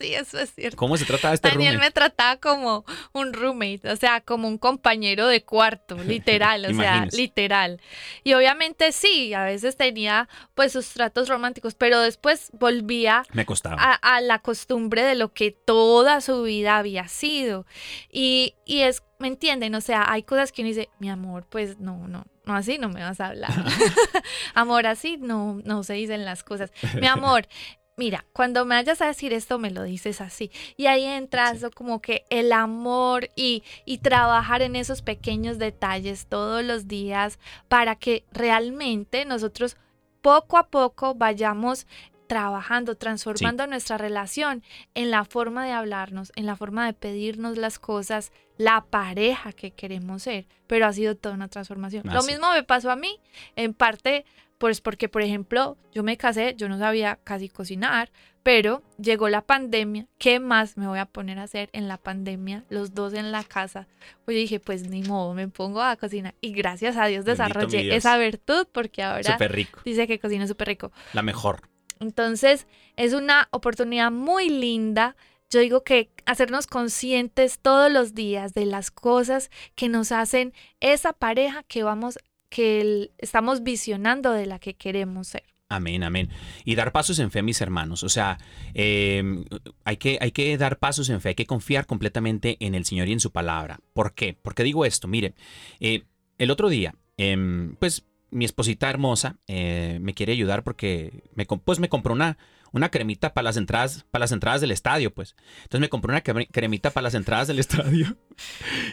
[0.00, 0.76] sí, eso es cierto.
[0.76, 1.86] ¿Cómo se trata a este Daniel roommate?
[1.88, 7.06] me trataba como un roommate, o sea, como un compañero de cuarto, literal, o sea,
[7.12, 7.80] literal.
[8.24, 13.76] Y obviamente sí, a veces tenía pues sus tratos románticos, pero después volvía Me costaba.
[13.78, 17.66] a, a la costumbre de lo que toda su vida había sido.
[18.10, 19.74] Y, y es, ¿me entienden?
[19.74, 22.88] O sea, hay cosas que uno dice, mi amor, pues no, no, no así no
[22.88, 23.50] me vas a hablar.
[24.54, 26.72] amor, así no, no se dicen las cosas.
[27.00, 27.46] Mi amor,
[27.96, 30.50] mira, cuando me vayas a decir esto, me lo dices así.
[30.76, 31.56] Y ahí entra Sí.
[31.58, 37.38] eso como que el amor y, y trabajar en esos pequeños detalles todos los días
[37.68, 39.76] para que realmente nosotros
[40.20, 41.86] poco a poco vayamos
[42.28, 44.62] trabajando, transformando nuestra relación
[44.94, 49.70] en la forma de hablarnos, en la forma de pedirnos las cosas, la pareja que
[49.72, 50.46] queremos ser.
[50.66, 52.08] Pero ha sido toda una transformación.
[52.08, 52.32] Ah, Lo sí.
[52.32, 53.20] mismo me pasó a mí,
[53.56, 54.24] en parte
[54.62, 58.12] pues porque, por ejemplo, yo me casé, yo no sabía casi cocinar,
[58.44, 60.06] pero llegó la pandemia.
[60.18, 62.62] ¿Qué más me voy a poner a hacer en la pandemia?
[62.68, 63.88] Los dos en la casa.
[64.24, 66.36] Pues yo dije, pues ni modo, me pongo a cocinar.
[66.40, 67.96] Y gracias a Dios desarrollé Dios.
[67.96, 69.80] esa virtud porque ahora Súper rico.
[69.84, 70.92] dice que cocina súper rico.
[71.12, 71.68] La mejor.
[71.98, 75.16] Entonces, es una oportunidad muy linda.
[75.52, 81.12] Yo digo que hacernos conscientes todos los días de las cosas que nos hacen esa
[81.12, 85.44] pareja que vamos que estamos visionando de la que queremos ser.
[85.68, 86.30] Amén, amén.
[86.64, 88.02] Y dar pasos en fe, mis hermanos.
[88.02, 88.38] O sea,
[88.72, 89.44] eh,
[89.84, 93.08] hay, que, hay que dar pasos en fe, hay que confiar completamente en el Señor
[93.08, 93.80] y en su palabra.
[93.92, 94.34] ¿Por qué?
[94.40, 95.34] Porque digo esto, mire,
[95.80, 96.04] eh,
[96.38, 101.78] el otro día, em, pues mi esposita hermosa eh, me quiere ayudar porque me, pues,
[101.78, 102.38] me compró una,
[102.72, 105.36] una cremita para las entradas, para las entradas del estadio, pues.
[105.64, 108.16] Entonces me compró una cremi- cremita para las entradas del estadio.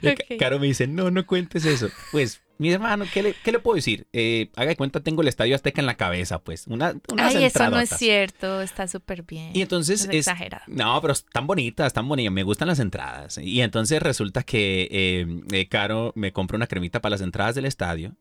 [0.02, 0.38] Y Ca- Ok.
[0.40, 1.90] Caro me dice, no, no cuentes eso.
[2.12, 4.08] Pues, mi hermano, ¿qué le, qué le puedo decir?
[4.12, 6.68] Eh, haga de cuenta, tengo el estadio Azteca en la cabeza, pues.
[6.68, 9.52] Una, unas Ay, eso no es cierto, está súper bien.
[9.54, 10.66] Y entonces es es, exagerado.
[10.68, 13.38] no, pero están bonitas, están bonitas, me gustan las entradas.
[13.38, 17.66] Y entonces resulta que eh, eh, Caro me compró una cremita para las entradas del
[17.66, 18.18] estadio.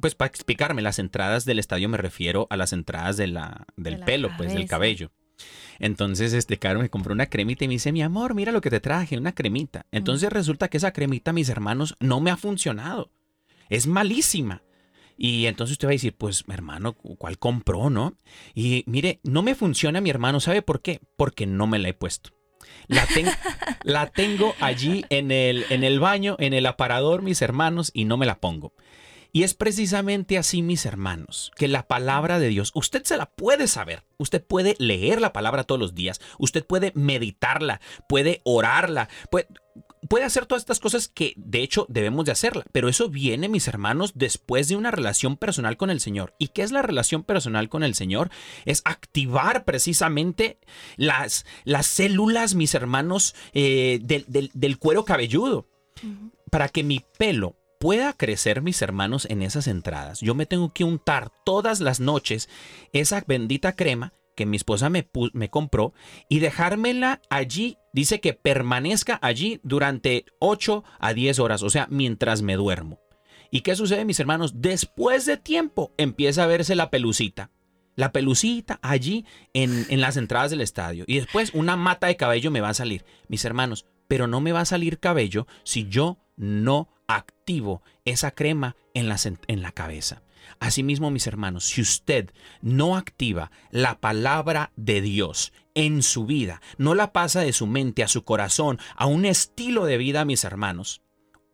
[0.00, 3.94] Pues para explicarme, las entradas del estadio me refiero a las entradas de la, del
[3.94, 5.10] De la pelo, pues del cabello.
[5.78, 8.70] Entonces, este Caro me compró una cremita y me dice, mi amor, mira lo que
[8.70, 9.80] te traje, una cremita.
[9.90, 9.96] Mm.
[9.96, 13.10] Entonces resulta que esa cremita, mis hermanos, no me ha funcionado.
[13.68, 14.62] Es malísima.
[15.18, 18.16] Y entonces usted va a decir, pues hermano, ¿cuál compró, no?
[18.54, 21.00] Y mire, no me funciona mi hermano, ¿sabe por qué?
[21.16, 22.30] Porque no me la he puesto.
[22.86, 23.30] La, ten-
[23.84, 28.16] la tengo allí en el, en el baño, en el aparador, mis hermanos, y no
[28.18, 28.74] me la pongo.
[29.32, 33.68] Y es precisamente así, mis hermanos, que la palabra de Dios, usted se la puede
[33.68, 39.46] saber, usted puede leer la palabra todos los días, usted puede meditarla, puede orarla, puede,
[40.08, 43.68] puede hacer todas estas cosas que de hecho debemos de hacerla, pero eso viene, mis
[43.68, 46.34] hermanos, después de una relación personal con el Señor.
[46.38, 48.30] ¿Y qué es la relación personal con el Señor?
[48.64, 50.58] Es activar precisamente
[50.96, 55.66] las, las células, mis hermanos, eh, del, del- del cuero cabelludo
[56.50, 60.20] para que mi pelo pueda crecer, mis hermanos, en esas entradas.
[60.20, 62.48] Yo me tengo que untar todas las noches
[62.92, 65.94] esa bendita crema que mi esposa me, me compró
[66.28, 67.78] y dejármela allí.
[67.96, 73.00] Dice que permanezca allí durante 8 a 10 horas, o sea, mientras me duermo.
[73.50, 74.60] ¿Y qué sucede, mis hermanos?
[74.60, 77.52] Después de tiempo empieza a verse la pelucita.
[77.94, 81.04] La pelucita allí en, en las entradas del estadio.
[81.06, 83.06] Y después una mata de cabello me va a salir.
[83.28, 88.76] Mis hermanos, pero no me va a salir cabello si yo no activo esa crema
[88.92, 90.22] en la, en la cabeza.
[90.60, 92.30] Asimismo, mis hermanos, si usted
[92.60, 98.02] no activa la palabra de Dios en su vida, no la pasa de su mente
[98.02, 101.02] a su corazón, a un estilo de vida, mis hermanos,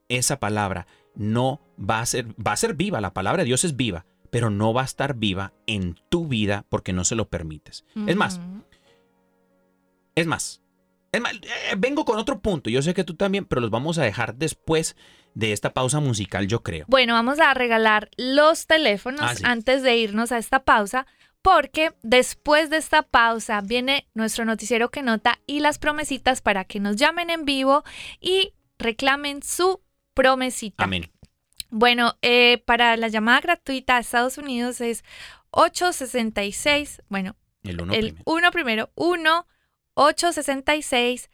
[0.08, 3.76] esa palabra no va a ser, va a ser viva, la palabra de Dios es
[3.76, 7.84] viva, pero no va a estar viva en tu vida porque no se lo permites.
[8.06, 8.40] Es más,
[10.14, 10.62] es más,
[11.10, 13.98] es más, eh, vengo con otro punto, yo sé que tú también, pero los vamos
[13.98, 14.96] a dejar después
[15.34, 16.84] de esta pausa musical, yo creo.
[16.88, 19.42] Bueno, vamos a regalar los teléfonos Ah, sí.
[19.46, 21.06] antes de irnos a esta pausa,
[21.42, 26.80] porque después de esta pausa viene nuestro noticiero que nota y las promesitas para que
[26.80, 27.84] nos llamen en vivo
[28.20, 29.80] y reclamen su
[30.14, 30.84] promesita.
[30.84, 31.10] Amén.
[31.70, 35.04] Bueno, eh, para la llamada gratuita a Estados Unidos es
[35.50, 38.22] 866, bueno, El uno el primero.
[38.26, 39.46] 1 primero, 1
[39.94, 41.30] 866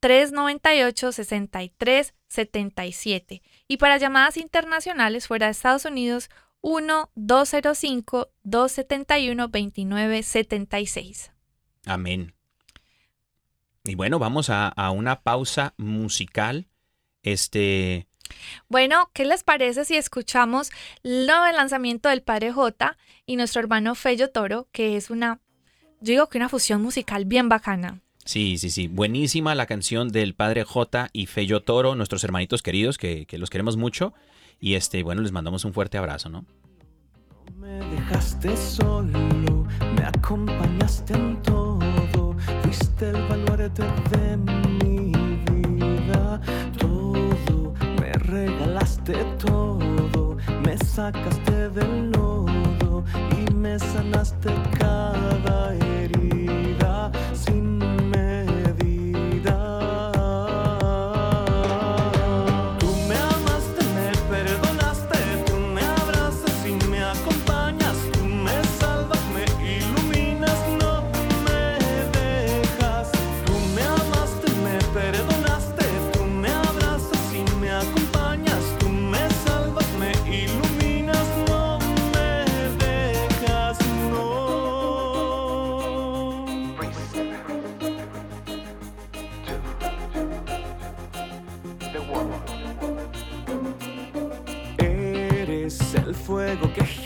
[0.00, 3.42] 398 63 77.
[3.66, 11.32] Y para llamadas internacionales fuera de Estados Unidos, 1 205 271 29 76.
[11.86, 12.34] Amén.
[13.84, 16.68] Y bueno, vamos a, a una pausa musical.
[17.22, 18.06] Este,
[18.68, 20.70] Bueno, ¿qué les parece si escuchamos
[21.02, 22.96] el nuevo lanzamiento del Padre J
[23.26, 25.40] y nuestro hermano Fello Toro, que es una,
[26.00, 28.00] yo digo que una fusión musical bien bacana?
[28.24, 28.88] sí, sí, sí.
[28.88, 33.48] Buenísima la canción del Padre J y Fello Toro, nuestros hermanitos queridos, que, que los
[33.48, 34.12] queremos mucho.
[34.60, 36.44] Y este, bueno, les mandamos un fuerte abrazo, ¿no?
[37.56, 45.12] Me dejaste solo, me acompañaste en todo, fuiste el baluarte de mi
[45.50, 46.40] vida,
[46.78, 53.04] todo, me regalaste todo, me sacaste del lodo
[53.36, 57.10] y me sanaste cada herida.
[57.46, 58.17] el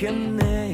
[0.03, 0.71] fuego que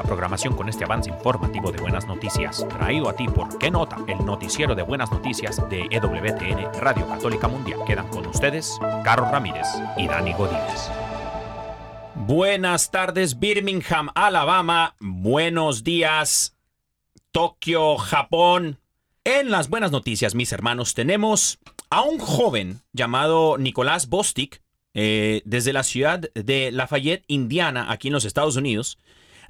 [0.00, 3.98] la programación con este avance informativo de buenas noticias, traído a ti por ¿Qué nota?
[4.08, 7.80] El noticiero de buenas noticias de EWTN Radio Católica Mundial.
[7.86, 9.66] Quedan con ustedes Carlos Ramírez
[9.98, 10.88] y Dani Godínez.
[12.14, 14.96] Buenas tardes, Birmingham, Alabama.
[15.00, 16.56] Buenos días,
[17.30, 18.78] Tokio, Japón.
[19.24, 21.58] En las buenas noticias, mis hermanos, tenemos
[21.90, 24.62] a un joven llamado Nicolás Bostic,
[24.94, 28.96] eh, desde la ciudad de Lafayette, Indiana, aquí en los Estados Unidos.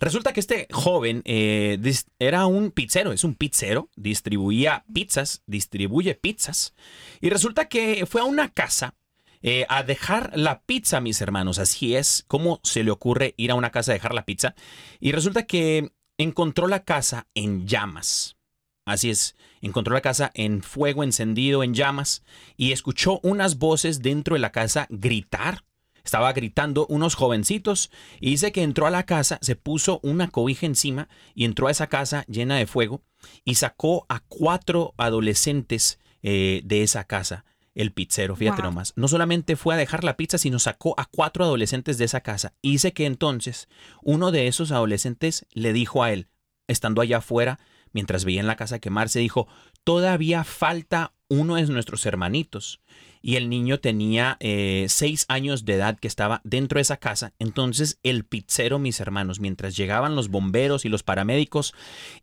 [0.01, 1.79] Resulta que este joven eh,
[2.19, 6.75] era un pizzero, es un pizzero, distribuía pizzas, distribuye pizzas.
[7.21, 8.95] Y resulta que fue a una casa
[9.43, 11.59] eh, a dejar la pizza, mis hermanos.
[11.59, 14.55] Así es, ¿cómo se le ocurre ir a una casa a dejar la pizza?
[15.01, 18.39] Y resulta que encontró la casa en llamas.
[18.87, 22.25] Así es, encontró la casa en fuego encendido, en llamas,
[22.57, 25.63] y escuchó unas voces dentro de la casa gritar.
[26.05, 27.91] Estaba gritando unos jovencitos
[28.21, 31.71] y dice que entró a la casa, se puso una cobija encima y entró a
[31.71, 33.03] esa casa llena de fuego
[33.45, 37.45] y sacó a cuatro adolescentes eh, de esa casa.
[37.75, 38.71] El pizzero, fíjate Wow.
[38.73, 38.93] nomás.
[38.97, 42.53] No solamente fue a dejar la pizza, sino sacó a cuatro adolescentes de esa casa.
[42.61, 43.69] Y dice que entonces
[44.03, 46.27] uno de esos adolescentes le dijo a él,
[46.67, 47.61] estando allá afuera,
[47.93, 49.47] mientras veía en la casa quemarse, dijo,
[49.85, 52.81] todavía falta uno de nuestros hermanitos.
[53.23, 57.33] Y el niño tenía eh, seis años de edad que estaba dentro de esa casa.
[57.39, 61.75] Entonces el pizzero, mis hermanos, mientras llegaban los bomberos y los paramédicos,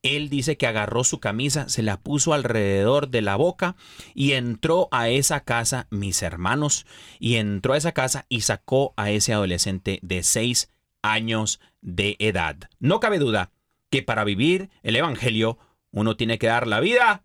[0.01, 3.75] él dice que agarró su camisa, se la puso alrededor de la boca
[4.15, 6.85] y entró a esa casa, mis hermanos,
[7.19, 10.69] y entró a esa casa y sacó a ese adolescente de seis
[11.01, 12.57] años de edad.
[12.79, 13.51] No cabe duda
[13.89, 15.57] que para vivir el Evangelio
[15.91, 17.23] uno tiene que dar la vida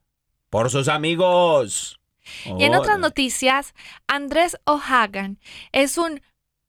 [0.50, 2.01] por sus amigos.
[2.44, 3.74] Y en otras noticias,
[4.06, 5.38] Andrés O'Hagan
[5.72, 6.20] es un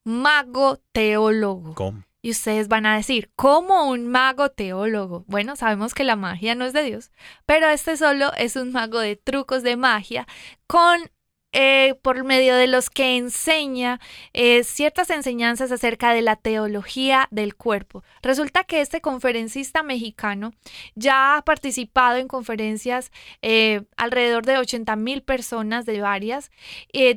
[0.03, 1.75] mago teólogo.
[1.75, 2.03] ¿Cómo?
[2.21, 5.25] Y ustedes van a decir, ¿cómo un mago teólogo?
[5.27, 7.11] Bueno, sabemos que la magia no es de Dios,
[7.45, 10.25] pero este solo es un mago de trucos de magia
[10.65, 11.11] con
[11.55, 13.99] eh, por medio de los que enseña
[14.33, 18.03] eh, ciertas enseñanzas acerca de la teología del cuerpo.
[18.23, 20.53] Resulta que este conferencista mexicano
[20.95, 23.11] ya ha participado en conferencias
[23.43, 26.49] eh, alrededor de 80 mil personas de varias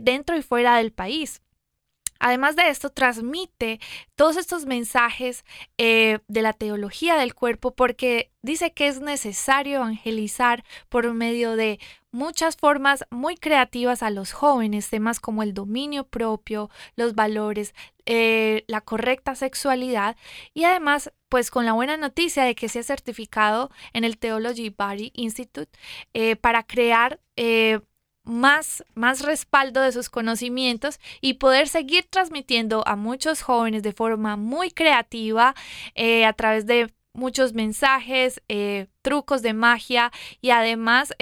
[0.00, 1.40] dentro y fuera del país.
[2.18, 3.78] Además de esto, transmite
[4.14, 5.44] todos estos mensajes
[5.76, 11.78] de la teología del cuerpo porque dice que es necesario evangelizar por medio de
[12.16, 17.74] muchas formas muy creativas a los jóvenes, temas como el dominio propio, los valores,
[18.06, 20.16] eh, la correcta sexualidad
[20.54, 24.70] y además pues con la buena noticia de que se ha certificado en el Theology
[24.70, 25.70] Body Institute
[26.14, 27.80] eh, para crear eh,
[28.24, 34.36] más, más respaldo de sus conocimientos y poder seguir transmitiendo a muchos jóvenes de forma
[34.36, 35.54] muy creativa
[36.26, 38.42] a través de muchos mensajes,
[39.02, 40.10] trucos de magia
[40.40, 41.14] y además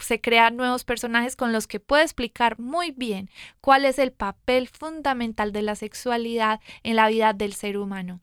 [0.00, 3.30] se crean nuevos personajes con los que puede explicar muy bien
[3.60, 8.20] cuál es el papel fundamental de la sexualidad en la vida del ser humano.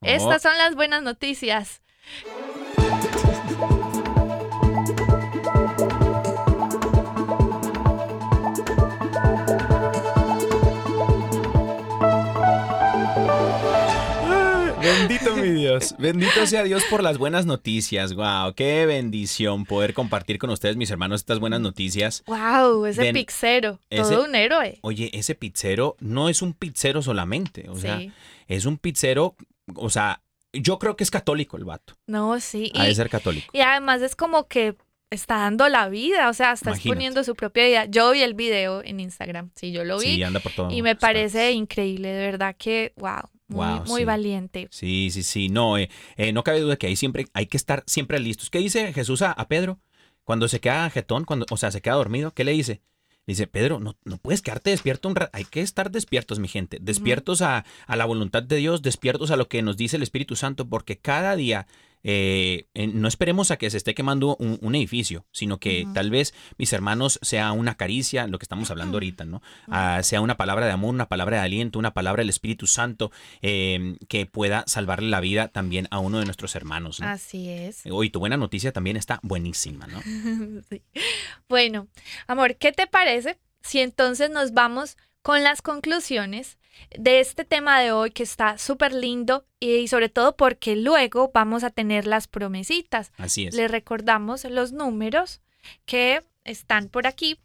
[0.00, 0.06] Oh.
[0.06, 1.82] Estas son las buenas noticias.
[15.78, 15.94] Dios.
[15.98, 18.14] Bendito sea Dios por las buenas noticias.
[18.14, 22.22] Wow, qué bendición poder compartir con ustedes, mis hermanos, estas buenas noticias.
[22.26, 22.86] ¡Wow!
[22.86, 24.78] Ese Ven, pixero, ese- todo un héroe.
[24.82, 28.00] Oye, ese pizzero no es un pizzero solamente, o sea,
[28.48, 29.36] es un pizzero,
[29.74, 30.22] o sea,
[30.52, 31.94] yo creo que es católico el vato.
[32.06, 32.72] No, sí.
[32.74, 33.48] Ha de Y, ser católico.
[33.52, 34.74] y además es como que
[35.10, 36.88] está dando la vida, o sea, está Imagínate.
[36.88, 37.84] exponiendo su propia vida.
[37.86, 40.16] Yo vi el video en Instagram, sí, yo lo vi.
[40.16, 40.70] Sí, anda por todo.
[40.70, 44.04] y me parece increíble, de verdad que, wow, muy, Wow, muy sí.
[44.04, 44.68] valiente.
[44.70, 45.48] Sí, sí, sí.
[45.48, 48.50] No, eh, eh, no cabe duda que ahí siempre hay que estar siempre listos.
[48.50, 49.78] ¿Qué dice Jesús a, a Pedro
[50.24, 52.32] cuando se queda jetón, cuando, o sea, se queda dormido?
[52.34, 52.80] ¿Qué le dice?
[53.26, 55.30] Dice, Pedro, no, no puedes quedarte despierto un rato.
[55.32, 56.78] Hay que estar despiertos, mi gente.
[56.80, 60.36] Despiertos a, a la voluntad de Dios, despiertos a lo que nos dice el Espíritu
[60.36, 61.66] Santo, porque cada día
[62.08, 66.08] eh, eh, no esperemos a que se esté quemando un, un edificio, sino que tal
[66.08, 69.42] vez, mis hermanos, sea una caricia, lo que estamos hablando ahorita, ¿no?
[69.66, 73.10] Ah, sea una palabra de amor, una palabra de aliento, una palabra del Espíritu Santo
[73.42, 77.08] eh, que pueda salvarle la vida también a uno de nuestros hermanos, ¿no?
[77.08, 77.82] Así es.
[77.90, 80.00] Hoy tu buena noticia también está buenísima, ¿no?
[80.70, 80.82] Sí.
[81.48, 81.88] Bueno,
[82.28, 86.56] amor, ¿qué te parece si entonces nos vamos con las conclusiones
[86.96, 91.64] de este tema de hoy que está súper lindo y sobre todo porque luego vamos
[91.64, 93.12] a tener las promesitas?
[93.16, 93.54] Así es.
[93.54, 95.40] Les recordamos los números
[95.84, 97.38] que están por aquí.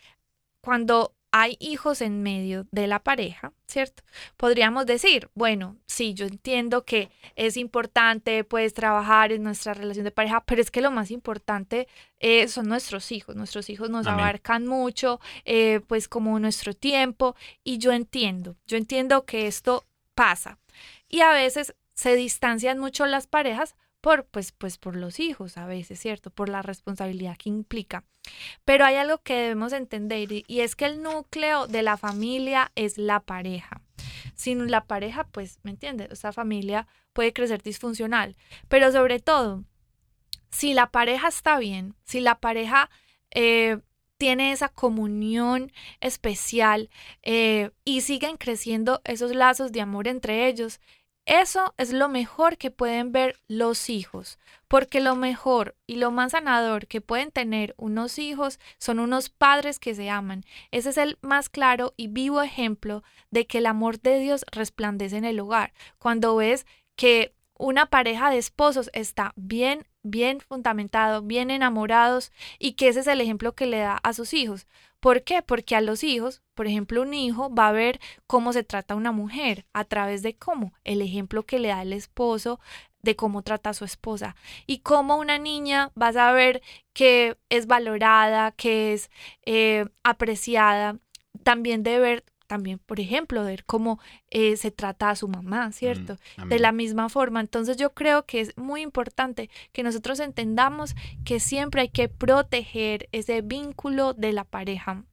[0.61, 4.03] cuando hay hijos en medio de la pareja, ¿cierto?
[4.37, 10.11] Podríamos decir, bueno, sí, yo entiendo que es importante, pues, trabajar en nuestra relación de
[10.11, 11.89] pareja, pero es que lo más importante
[12.21, 13.35] eh, son nuestros hijos.
[13.35, 14.21] Nuestros hijos nos Amén.
[14.21, 20.59] abarcan mucho, eh, pues, como nuestro tiempo, y yo entiendo, yo entiendo que esto pasa.
[21.13, 25.67] Y a veces se distancian mucho las parejas por, pues, pues, por los hijos, a
[25.67, 26.31] veces, ¿cierto?
[26.31, 28.05] Por la responsabilidad que implica.
[28.65, 32.97] Pero hay algo que debemos entender y, es que el núcleo de la familia es
[32.99, 33.83] la pareja.
[34.35, 36.11] Sin la pareja, pues, ¿me entiendes?
[36.11, 38.35] Esa familia puede crecer disfuncional.
[38.69, 39.65] Pero sobre todo,
[40.51, 42.91] si la pareja está bien, si la pareja
[43.31, 43.79] eh,
[44.17, 46.91] tiene esa comunión especial
[47.23, 50.81] eh, y siguen creciendo esos lazos de amor entre ellos,
[51.25, 56.33] eso es lo mejor que pueden ver los hijos, porque lo mejor y lo más
[56.33, 60.45] sanador que pueden tener unos hijos son unos padres que se aman.
[60.73, 65.17] Ese es el más claro y vivo ejemplo de que el amor de Dios resplandece
[65.17, 65.73] en el hogar.
[65.99, 66.67] Cuando ves
[66.97, 73.07] que una pareja de esposos está bien, bien fundamentado, bien enamorados y que ese es
[73.07, 74.67] el ejemplo que le da a sus hijos.
[75.03, 75.43] ¿Por qué?
[75.43, 77.99] Porque a los hijos, por ejemplo, un hijo va a ver
[78.29, 81.93] cómo se trata una mujer a través de cómo, el ejemplo que le da el
[81.93, 82.61] esposo
[83.03, 87.67] de cómo trata a su esposa y cómo una niña va a saber que es
[87.67, 89.11] valorada, que es
[89.45, 90.99] eh, apreciada,
[91.43, 93.99] también de ver, también, por ejemplo, ver cómo
[94.29, 96.19] eh, se trata a su mamá, ¿cierto?
[96.37, 96.49] Mm, amén.
[96.51, 97.41] de la misma forma.
[97.41, 100.95] Entonces yo creo que es muy importante que nosotros entendamos
[101.25, 105.07] que siempre hay que proteger ese vínculo de la pareja.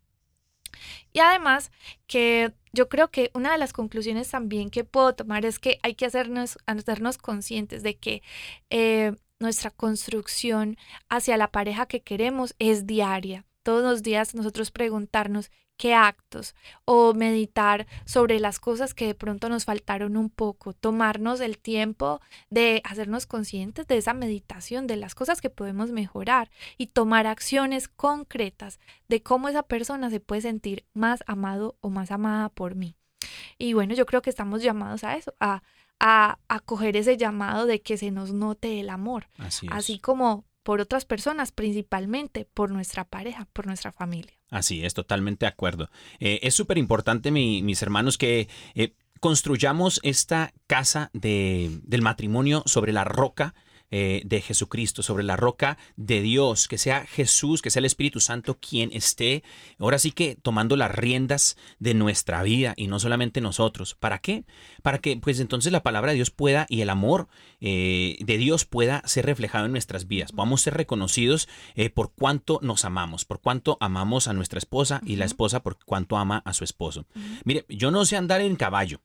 [1.14, 1.72] Y además
[2.08, 5.96] que yo creo que una de las conclusiones también que puedo tomar es que hay
[5.96, 8.22] que hacernos, hacernos conscientes de que
[8.70, 10.76] eh, nuestra construcción
[11.08, 13.46] hacia la pareja que queremos es diaria.
[13.64, 19.48] Todos los días nosotros preguntarnos qué actos o meditar sobre las cosas que de pronto
[19.48, 22.20] nos faltaron un poco, tomarnos el tiempo
[22.50, 27.88] de hacernos conscientes de esa meditación, de las cosas que podemos mejorar y tomar acciones
[27.88, 28.78] concretas
[29.08, 32.98] de cómo esa persona se puede sentir más amado o más amada por mí.
[33.58, 35.64] Y bueno, yo creo que estamos llamados a eso, a,
[35.98, 39.72] a, a coger ese llamado de que se nos note el amor, Así es.
[39.72, 44.34] así como por otras personas, principalmente por nuestra pareja, por nuestra familia.
[44.50, 45.90] Así es, totalmente de acuerdo.
[46.20, 52.64] Eh, es súper importante, mi- mis hermanos, que eh, construyamos esta casa de- del matrimonio
[52.66, 53.54] sobre la roca
[53.92, 58.20] eh, de Jesucristo, sobre la roca de Dios, que sea Jesús, que sea el Espíritu
[58.20, 59.44] Santo quien esté,
[59.80, 63.96] ahora sí que tomando las riendas de nuestra vida y no solamente nosotros.
[63.96, 64.46] ¿Para qué?
[64.84, 67.30] Para que pues entonces la palabra de Dios pueda y el amor
[67.62, 70.32] eh, de Dios pueda ser reflejado en nuestras vidas.
[70.32, 75.16] Podamos ser reconocidos eh, por cuánto nos amamos, por cuánto amamos a nuestra esposa y
[75.16, 77.06] la esposa por cuánto ama a su esposo.
[77.44, 79.02] Mire, yo no sé andar en caballo,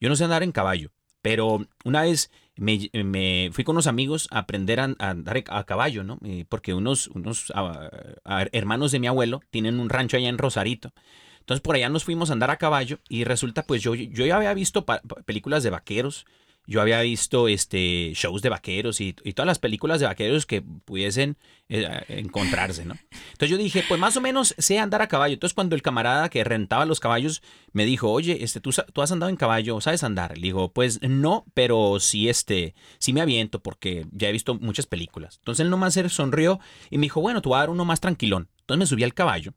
[0.00, 4.38] yo no sé andar en caballo, pero una vez me, fui con unos amigos a
[4.38, 6.18] aprender a, andar a caballo, ¿no?
[6.24, 7.90] Eh, porque unos, unos ah,
[8.24, 10.92] ah, hermanos de mi abuelo tienen un rancho allá en Rosarito.
[11.40, 14.36] Entonces por allá nos fuimos a andar a caballo y resulta pues yo, yo ya
[14.36, 14.86] había visto
[15.26, 16.24] películas de vaqueros,
[16.66, 21.36] yo había visto este shows de vaqueros y, todas las películas de vaqueros que pudiesen
[21.68, 22.82] eh, encontrarse.
[22.82, 25.34] Entonces yo dije, pues más o menos sé andar a caballo.
[25.34, 27.42] Entonces cuando el camarada que rentaba los caballos
[27.72, 30.36] me dijo, oye, este, ¿tú, tú has andado en caballo, ¿sabes andar?
[30.36, 34.86] Le digo, pues no, pero sí, este, sí me aviento porque ya he visto muchas
[34.86, 35.36] películas.
[35.38, 36.60] Entonces él nomás sonrió
[36.90, 38.48] y me dijo, bueno, tú vas a dar uno más tranquilón.
[38.64, 39.52] Entonces me subí al caballo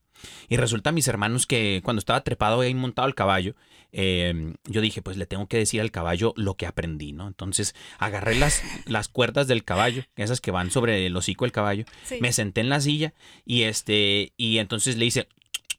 [0.49, 3.55] Y resulta, mis hermanos, que cuando estaba trepado ahí montado al caballo,
[3.91, 7.27] eh, yo dije, pues le tengo que decir al caballo lo que aprendí, ¿no?
[7.27, 11.85] Entonces agarré las, las cuerdas del caballo, esas que van sobre el hocico del caballo,
[12.03, 12.17] Sí.
[12.21, 13.13] me senté en la silla
[13.45, 15.27] y este, y entonces le hice...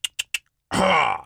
[0.70, 1.24] "Ah",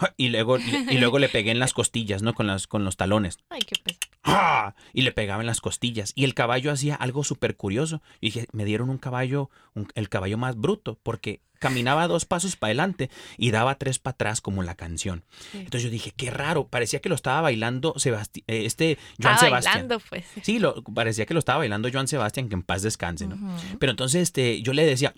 [0.16, 2.34] Y luego, y luego le pegué en las costillas, ¿no?
[2.34, 3.38] Con, las, con los talones.
[3.50, 4.00] Ay, qué pesado.
[4.22, 4.74] ¡Ah!
[4.92, 6.12] Y le pegaba en las costillas.
[6.14, 8.02] Y el caballo hacía algo súper curioso.
[8.20, 12.56] Y dije, me dieron un caballo, un- el caballo más bruto, porque caminaba dos pasos
[12.56, 15.24] para adelante y daba tres para atrás como la canción.
[15.52, 15.58] Sí.
[15.58, 19.38] Entonces yo dije, qué raro, parecía que lo estaba bailando Sebasti- eh, este Joan Estaba
[19.38, 19.74] Sebastián.
[19.74, 20.24] bailando, pues.
[20.42, 23.38] Sí, lo, parecía que lo estaba bailando Joan Sebastián, que en paz descanse, ¿no?
[23.78, 25.12] Pero entonces este, yo le decía,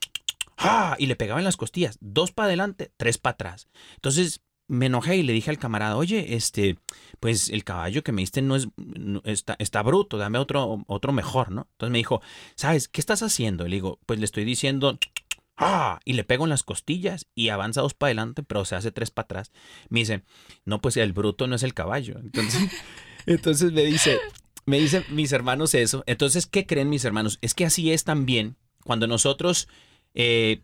[0.58, 0.96] ¡ah!
[0.98, 3.68] Y le pegaba en las costillas, dos para adelante, tres para atrás.
[3.94, 4.40] Entonces
[4.72, 6.78] me enojé y le dije al camarada, oye, este,
[7.20, 8.68] pues el caballo que me diste no es,
[9.24, 11.68] está, está bruto, dame otro, otro mejor, ¿no?
[11.72, 12.22] Entonces me dijo,
[12.54, 13.64] ¿sabes qué estás haciendo?
[13.68, 14.98] Le digo, pues le estoy diciendo,
[15.58, 16.00] ¡ah!
[16.06, 19.10] Y le pego en las costillas y avanza dos para adelante, pero se hace tres
[19.10, 19.52] para atrás.
[19.90, 20.24] Me dice,
[20.64, 22.18] no, pues el bruto no es el caballo.
[22.18, 22.70] Entonces,
[23.26, 24.20] entonces me dice,
[24.64, 26.02] me dicen mis hermanos eso.
[26.06, 27.38] Entonces, ¿qué creen mis hermanos?
[27.42, 29.68] Es que así es también cuando nosotros
[30.14, 30.62] eh,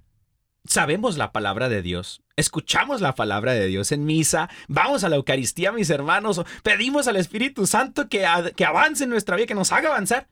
[0.68, 5.16] sabemos la palabra de Dios, escuchamos la palabra de Dios en misa, vamos a la
[5.16, 9.72] Eucaristía, mis hermanos, pedimos al Espíritu Santo que, que avance en nuestra vida, que nos
[9.72, 10.28] haga avanzar,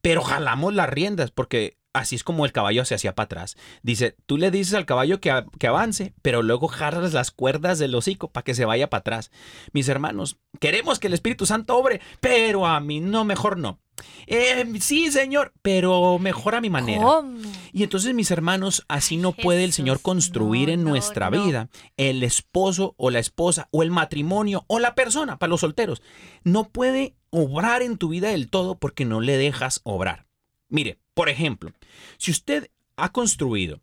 [0.00, 3.56] pero jalamos las riendas porque así es como el caballo se hacía para atrás.
[3.82, 7.94] Dice, tú le dices al caballo que, que avance, pero luego jalas las cuerdas del
[7.94, 9.30] hocico para que se vaya para atrás.
[9.72, 13.80] Mis hermanos, queremos que el Espíritu Santo obre, pero a mí no, mejor no.
[14.26, 17.02] "Eh, sí, Señor, pero mejor a mi manera.
[17.02, 17.38] ¿Cómo?
[17.72, 21.44] Y entonces, mis hermanos, así no puede el Señor construir no, en no, nuestra no.
[21.44, 26.02] vida el esposo o la esposa o el matrimonio o la persona para los solteros.
[26.44, 30.26] No puede obrar en tu vida del todo porque no le dejas obrar.
[30.68, 31.72] Mire, por ejemplo,
[32.18, 33.80] si usted ha construido,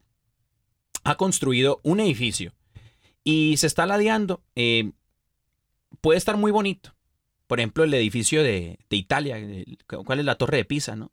[1.04, 2.54] ha construido un edificio
[3.24, 4.92] y se está ladeando, eh,
[6.02, 6.94] puede estar muy bonito.
[7.48, 9.38] Por ejemplo, el edificio de, de Italia,
[10.06, 11.12] ¿cuál es la Torre de Pisa, no?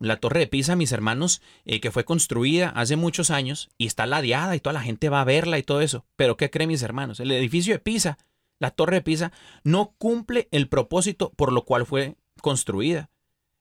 [0.00, 4.06] La Torre de Pisa, mis hermanos, eh, que fue construida hace muchos años y está
[4.06, 6.04] ladeada y toda la gente va a verla y todo eso.
[6.16, 7.20] Pero ¿qué creen mis hermanos?
[7.20, 8.18] El edificio de Pisa,
[8.58, 13.10] la Torre de Pisa, no cumple el propósito por lo cual fue construida.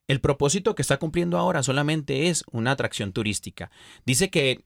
[0.07, 3.69] El propósito que está cumpliendo ahora solamente es una atracción turística.
[4.05, 4.65] Dice que,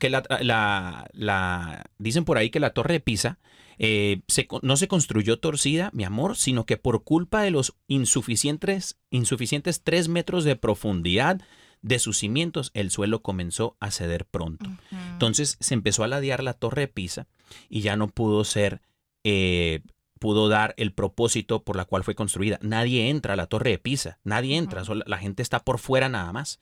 [0.00, 3.38] que la, la- la- dicen por ahí que la Torre de Pisa
[3.78, 8.98] eh, se no se construyó torcida, mi amor, sino que por culpa de los insuficientes,
[9.10, 11.40] insuficientes tres metros de profundidad
[11.82, 14.70] de sus cimientos, el suelo comenzó a ceder pronto.
[15.12, 17.26] Entonces se empezó a ladear la torre de Pisa
[17.68, 18.80] y ya no pudo ser,
[19.24, 19.82] eh,
[20.18, 22.58] pudo dar el propósito por la cual fue construida.
[22.62, 26.08] Nadie entra a la torre de Pisa, nadie entra, solo- la gente está por fuera
[26.08, 26.58] nada más.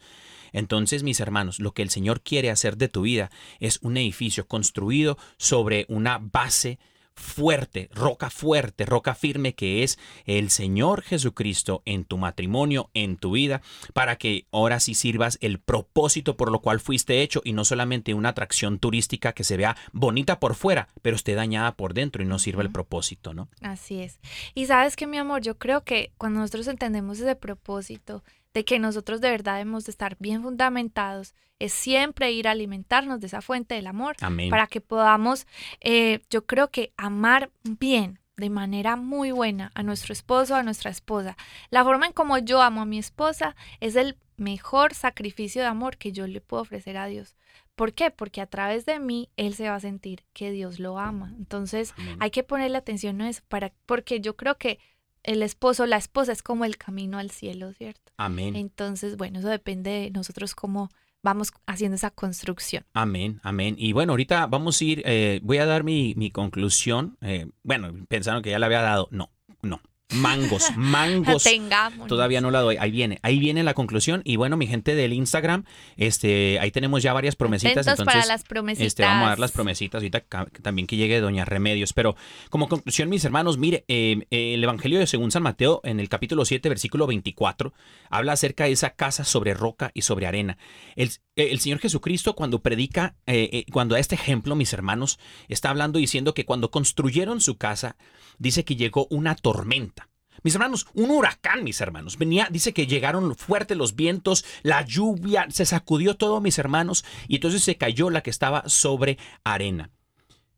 [0.52, 4.46] Entonces, mis hermanos, lo que el Señor quiere hacer de tu vida es un edificio
[4.46, 6.78] construido sobre una base
[7.16, 13.32] fuerte, roca fuerte, roca firme que es el Señor Jesucristo en tu matrimonio, en tu
[13.32, 13.62] vida,
[13.92, 18.14] para que ahora sí sirvas el propósito por lo cual fuiste hecho y no solamente
[18.14, 22.26] una atracción turística que se vea bonita por fuera, pero esté dañada por dentro y
[22.26, 23.48] no sirva el propósito, ¿no?
[23.60, 24.18] Así es.
[24.54, 28.22] Y sabes que, mi amor, yo creo que cuando nosotros entendemos ese propósito
[28.54, 33.20] de que nosotros de verdad debemos de estar bien fundamentados, es siempre ir a alimentarnos
[33.20, 34.50] de esa fuente del amor Amén.
[34.50, 35.46] para que podamos,
[35.80, 40.90] eh, yo creo que amar bien, de manera muy buena, a nuestro esposo, a nuestra
[40.90, 41.36] esposa.
[41.70, 45.96] La forma en como yo amo a mi esposa es el mejor sacrificio de amor
[45.96, 47.36] que yo le puedo ofrecer a Dios.
[47.76, 48.10] ¿Por qué?
[48.10, 51.32] Porque a través de mí Él se va a sentir que Dios lo ama.
[51.36, 52.16] Entonces, Amén.
[52.20, 54.78] hay que ponerle atención a eso, para, porque yo creo que
[55.24, 58.12] el esposo, la esposa es como el camino al cielo, ¿cierto?
[58.16, 58.54] Amén.
[58.54, 60.90] Entonces, bueno, eso depende de nosotros cómo
[61.22, 62.84] vamos haciendo esa construcción.
[62.92, 63.74] Amén, amén.
[63.78, 67.16] Y bueno, ahorita vamos a ir, eh, voy a dar mi, mi conclusión.
[67.22, 69.08] Eh, bueno, pensaron que ya la había dado.
[69.10, 69.30] No,
[69.62, 69.80] no.
[70.14, 71.42] Mangos, mangos.
[71.44, 72.08] Tengamos.
[72.08, 72.76] Todavía no la doy.
[72.78, 74.22] Ahí viene, ahí viene la conclusión.
[74.24, 75.64] Y bueno, mi gente del Instagram,
[75.96, 77.86] este, ahí tenemos ya varias promesitas.
[77.86, 78.86] Entonces, para las promesitas.
[78.86, 80.24] este, vamos a dar las promesitas ahorita
[80.62, 81.92] también que llegue Doña Remedios.
[81.92, 82.16] Pero
[82.50, 86.08] como conclusión, mis hermanos, mire, eh, eh, el Evangelio de según San Mateo, en el
[86.08, 87.72] capítulo 7, versículo 24,
[88.10, 90.58] habla acerca de esa casa sobre roca y sobre arena.
[90.96, 95.70] El, eh, el Señor Jesucristo, cuando predica, eh, cuando da este ejemplo, mis hermanos, está
[95.70, 97.96] hablando diciendo que cuando construyeron su casa,
[98.38, 100.03] dice que llegó una tormenta.
[100.44, 102.18] Mis hermanos, un huracán, mis hermanos.
[102.18, 107.36] Venía, dice que llegaron fuertes los vientos, la lluvia, se sacudió todo, mis hermanos, y
[107.36, 109.90] entonces se cayó la que estaba sobre arena.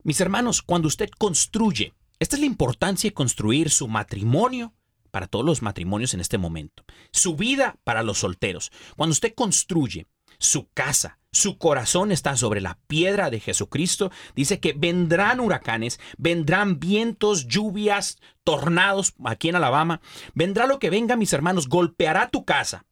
[0.02, 4.74] Mis hermanos, cuando usted construye, esta es la importancia de construir su matrimonio
[5.12, 8.72] para todos los matrimonios en este momento, su vida para los solteros.
[8.96, 10.06] Cuando usted construye,
[10.38, 16.80] su casa, su corazón está sobre la piedra de Jesucristo, dice que vendrán huracanes, vendrán
[16.80, 20.00] vientos, lluvias, tornados aquí en Alabama,
[20.34, 22.86] vendrá lo que venga, mis hermanos, golpeará tu casa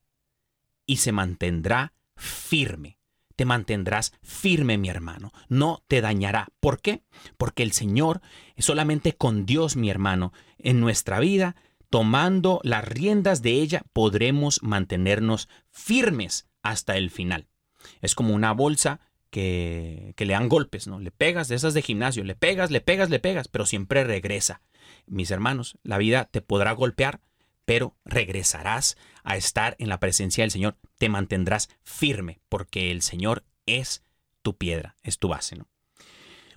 [0.86, 2.98] y se mantendrá firme.
[3.36, 5.32] Te mantendrás firme, mi hermano.
[5.48, 6.48] No te dañará.
[6.60, 7.02] ¿Por qué?
[7.36, 8.20] Porque el Señor,
[8.58, 11.56] solamente con Dios, mi hermano, en nuestra vida,
[11.90, 17.46] tomando las riendas de ella, podremos mantenernos firmes hasta el final.
[18.02, 18.98] Es como una bolsa
[19.30, 20.98] que, que, le dan golpes, ¿no?
[20.98, 24.62] Le pegas de esas de gimnasio, le pegas, le pegas, le pegas, pero siempre regresa.
[25.06, 27.20] Mis hermanos, la vida te podrá golpear,
[27.64, 30.76] pero regresarás a estar en la presencia del Señor.
[30.98, 34.02] Te mantendrás firme, porque el Señor es
[34.42, 35.68] tu piedra, es tu base, ¿no?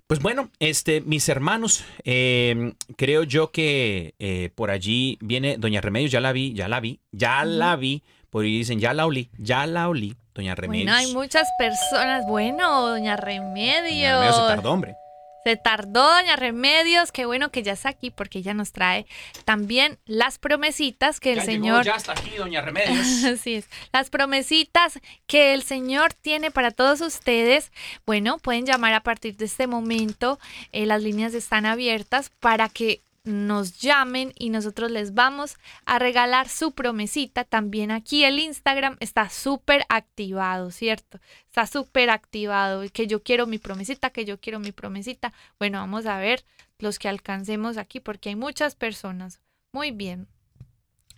[0.08, 6.12] Pues bueno, este, mis hermanos, eh, creo yo que eh, por allí viene Doña Remedios,
[6.12, 9.30] ya la vi, ya la vi, ya la vi, por ahí dicen, ya la olí,
[9.38, 10.86] ya la olí, Doña Remedios.
[10.86, 12.26] Bueno, hay muchas personas.
[12.28, 13.84] Bueno, Doña Remedios.
[13.84, 14.96] Doña Remedios se tardó, hombre.
[15.44, 19.06] Se tardó Doña Remedios, qué bueno que ya está aquí porque ella nos trae
[19.46, 21.84] también las promesitas que el ya Señor...
[21.86, 23.24] Llegó, ya está aquí, Doña Remedios.
[23.24, 23.70] Así es.
[23.94, 27.72] Las promesitas que el Señor tiene para todos ustedes.
[28.06, 30.38] Bueno, pueden llamar a partir de este momento.
[30.74, 36.50] Eh, las líneas están abiertas para que nos llamen y nosotros les vamos a regalar
[36.50, 37.44] su promesita.
[37.44, 41.20] También aquí el Instagram está súper activado, ¿cierto?
[41.46, 42.84] Está súper activado.
[42.92, 45.34] Que yo quiero mi promesita, que yo quiero mi promesita.
[45.60, 46.44] Bueno, vamos a ver
[46.80, 49.42] los que alcancemos aquí porque hay muchas personas.
[49.72, 50.28] Muy bien.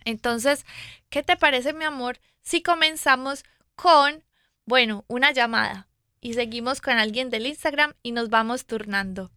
[0.04, 0.66] Entonces,
[1.08, 3.44] ¿qué te parece, mi amor, si comenzamos
[3.74, 4.24] con,
[4.64, 5.88] bueno, una llamada
[6.20, 9.30] y seguimos con alguien del Instagram y nos vamos turnando?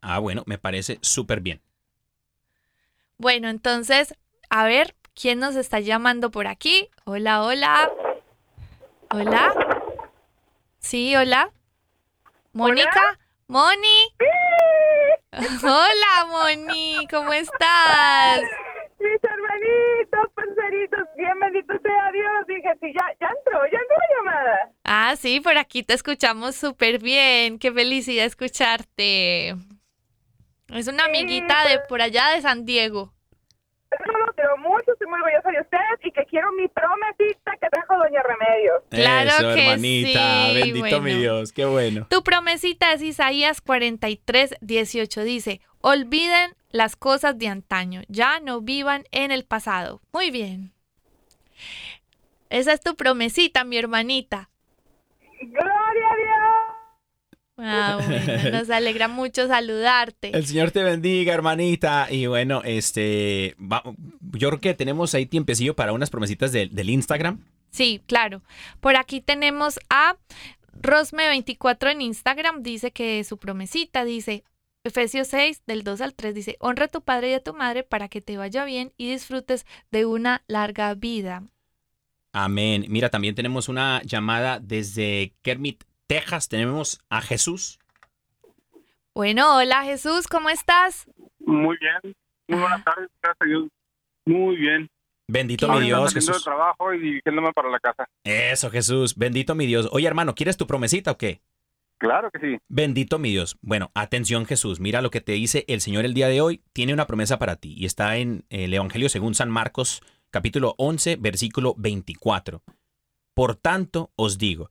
[0.00, 1.62] Ah, bueno, me parece súper bien.
[3.18, 4.14] Bueno, entonces,
[4.50, 6.88] a ver, ¿quién nos está llamando por aquí?
[7.04, 7.90] Hola, hola.
[9.10, 9.54] Hola.
[10.78, 11.50] Sí, hola.
[12.52, 13.18] Mónica.
[13.46, 14.08] Moni.
[15.62, 18.40] Hola, Moni, ¿cómo estás?
[18.98, 22.46] Mis hermanitos, parceritos, bien bendito sea Dios.
[22.46, 24.72] Dije, sí, ya, ya entró, ya entró la llamada.
[24.84, 27.58] Ah, sí, por aquí te escuchamos súper bien.
[27.58, 29.56] Qué felicidad escucharte.
[30.74, 33.12] Es una amiguita de por allá de San Diego.
[33.92, 37.68] Yo lo quiero mucho, estoy muy orgullosa de ustedes y que quiero mi promesita que
[37.70, 38.82] trajo Doña Remedios.
[38.90, 41.20] Claro Eso, que hermanita, sí, bendito mi bueno.
[41.20, 42.08] Dios, qué bueno.
[42.10, 45.22] Tu promesita es Isaías 43, 18.
[45.22, 50.00] Dice, olviden las cosas de antaño, ya no vivan en el pasado.
[50.12, 50.72] Muy bien.
[52.50, 54.50] Esa es tu promesita, mi hermanita.
[55.40, 55.93] ¡Gloria!
[57.56, 60.36] Ah, bueno, nos alegra mucho saludarte.
[60.36, 62.08] El Señor te bendiga, hermanita.
[62.10, 63.82] Y bueno, este, va-
[64.32, 67.44] yo creo que tenemos ahí tiempecillo para unas promesitas del Instagram.
[67.70, 68.42] Sí, claro.
[68.80, 70.16] Por aquí tenemos a
[70.80, 74.44] Rosme24 en Instagram, dice que su promesita dice,
[74.84, 77.84] Efesios 6, del 2 al 3, dice, honra a tu padre y a tu madre
[77.84, 81.42] para que te vaya bien y disfrutes de una larga vida.
[82.32, 82.84] Amén.
[82.88, 86.48] Mira, también tenemos una llamada desde Kermit, Texas.
[86.48, 87.78] Tenemos a Jesús.
[89.14, 91.06] Bueno, hola Jesús, ¿cómo estás?
[91.38, 92.14] Muy bien.
[92.48, 93.68] Muy buenas tardes, gracias a Dios.
[94.26, 94.90] Muy bien.
[95.26, 96.44] Bendito mi Dios, Jesús.
[96.44, 98.06] trabajo y dirigiéndome para la casa.
[98.24, 99.16] Eso, Jesús.
[99.16, 99.88] Bendito mi Dios.
[99.92, 101.40] Oye, hermano, ¿quieres tu promesita o qué?
[101.98, 102.58] Claro que sí.
[102.68, 103.56] Bendito mi Dios.
[103.62, 106.62] Bueno, atención Jesús, mira lo que te dice el Señor el día de hoy.
[106.72, 111.16] Tiene una promesa para ti y está en el Evangelio según San Marcos, capítulo 11,
[111.16, 112.62] versículo 24.
[113.32, 114.70] Por tanto os digo,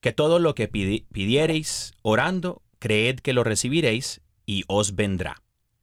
[0.00, 5.42] que todo lo que pidi- pidiereis orando, creed que lo recibiréis y os vendrá.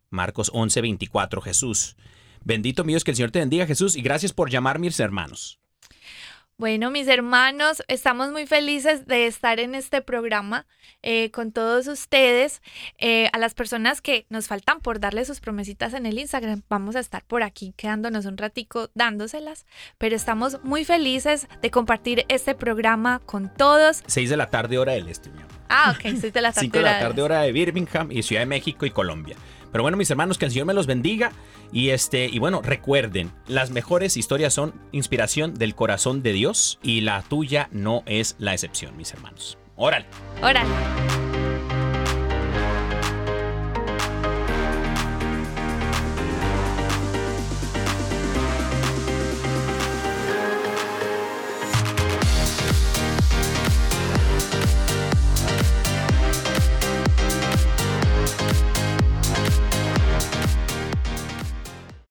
[0.10, 1.96] Marcos 11, 24, Jesús.
[2.44, 5.60] Bendito mi Dios, que el Señor te bendiga Jesús y gracias por llamar mis hermanos.
[6.58, 10.66] Bueno, mis hermanos, estamos muy felices de estar en este programa
[11.04, 12.62] eh, con todos ustedes.
[12.98, 16.96] Eh, a las personas que nos faltan por darle sus promesitas en el Instagram, vamos
[16.96, 19.66] a estar por aquí quedándonos un ratico dándoselas,
[19.98, 24.02] pero estamos muy felices de compartir este programa con todos.
[24.08, 25.52] 6 de la tarde hora del este, mi amor.
[25.68, 28.46] Ah, ok, soy de la 5 de la tarde hora de Birmingham y Ciudad de
[28.46, 29.36] México y Colombia.
[29.76, 31.34] Pero bueno, mis hermanos, que el Señor me los bendiga.
[31.74, 37.02] Y este, y bueno, recuerden, las mejores historias son inspiración del corazón de Dios y
[37.02, 39.58] la tuya no es la excepción, mis hermanos.
[39.76, 40.06] Órale.
[40.42, 40.70] Órale.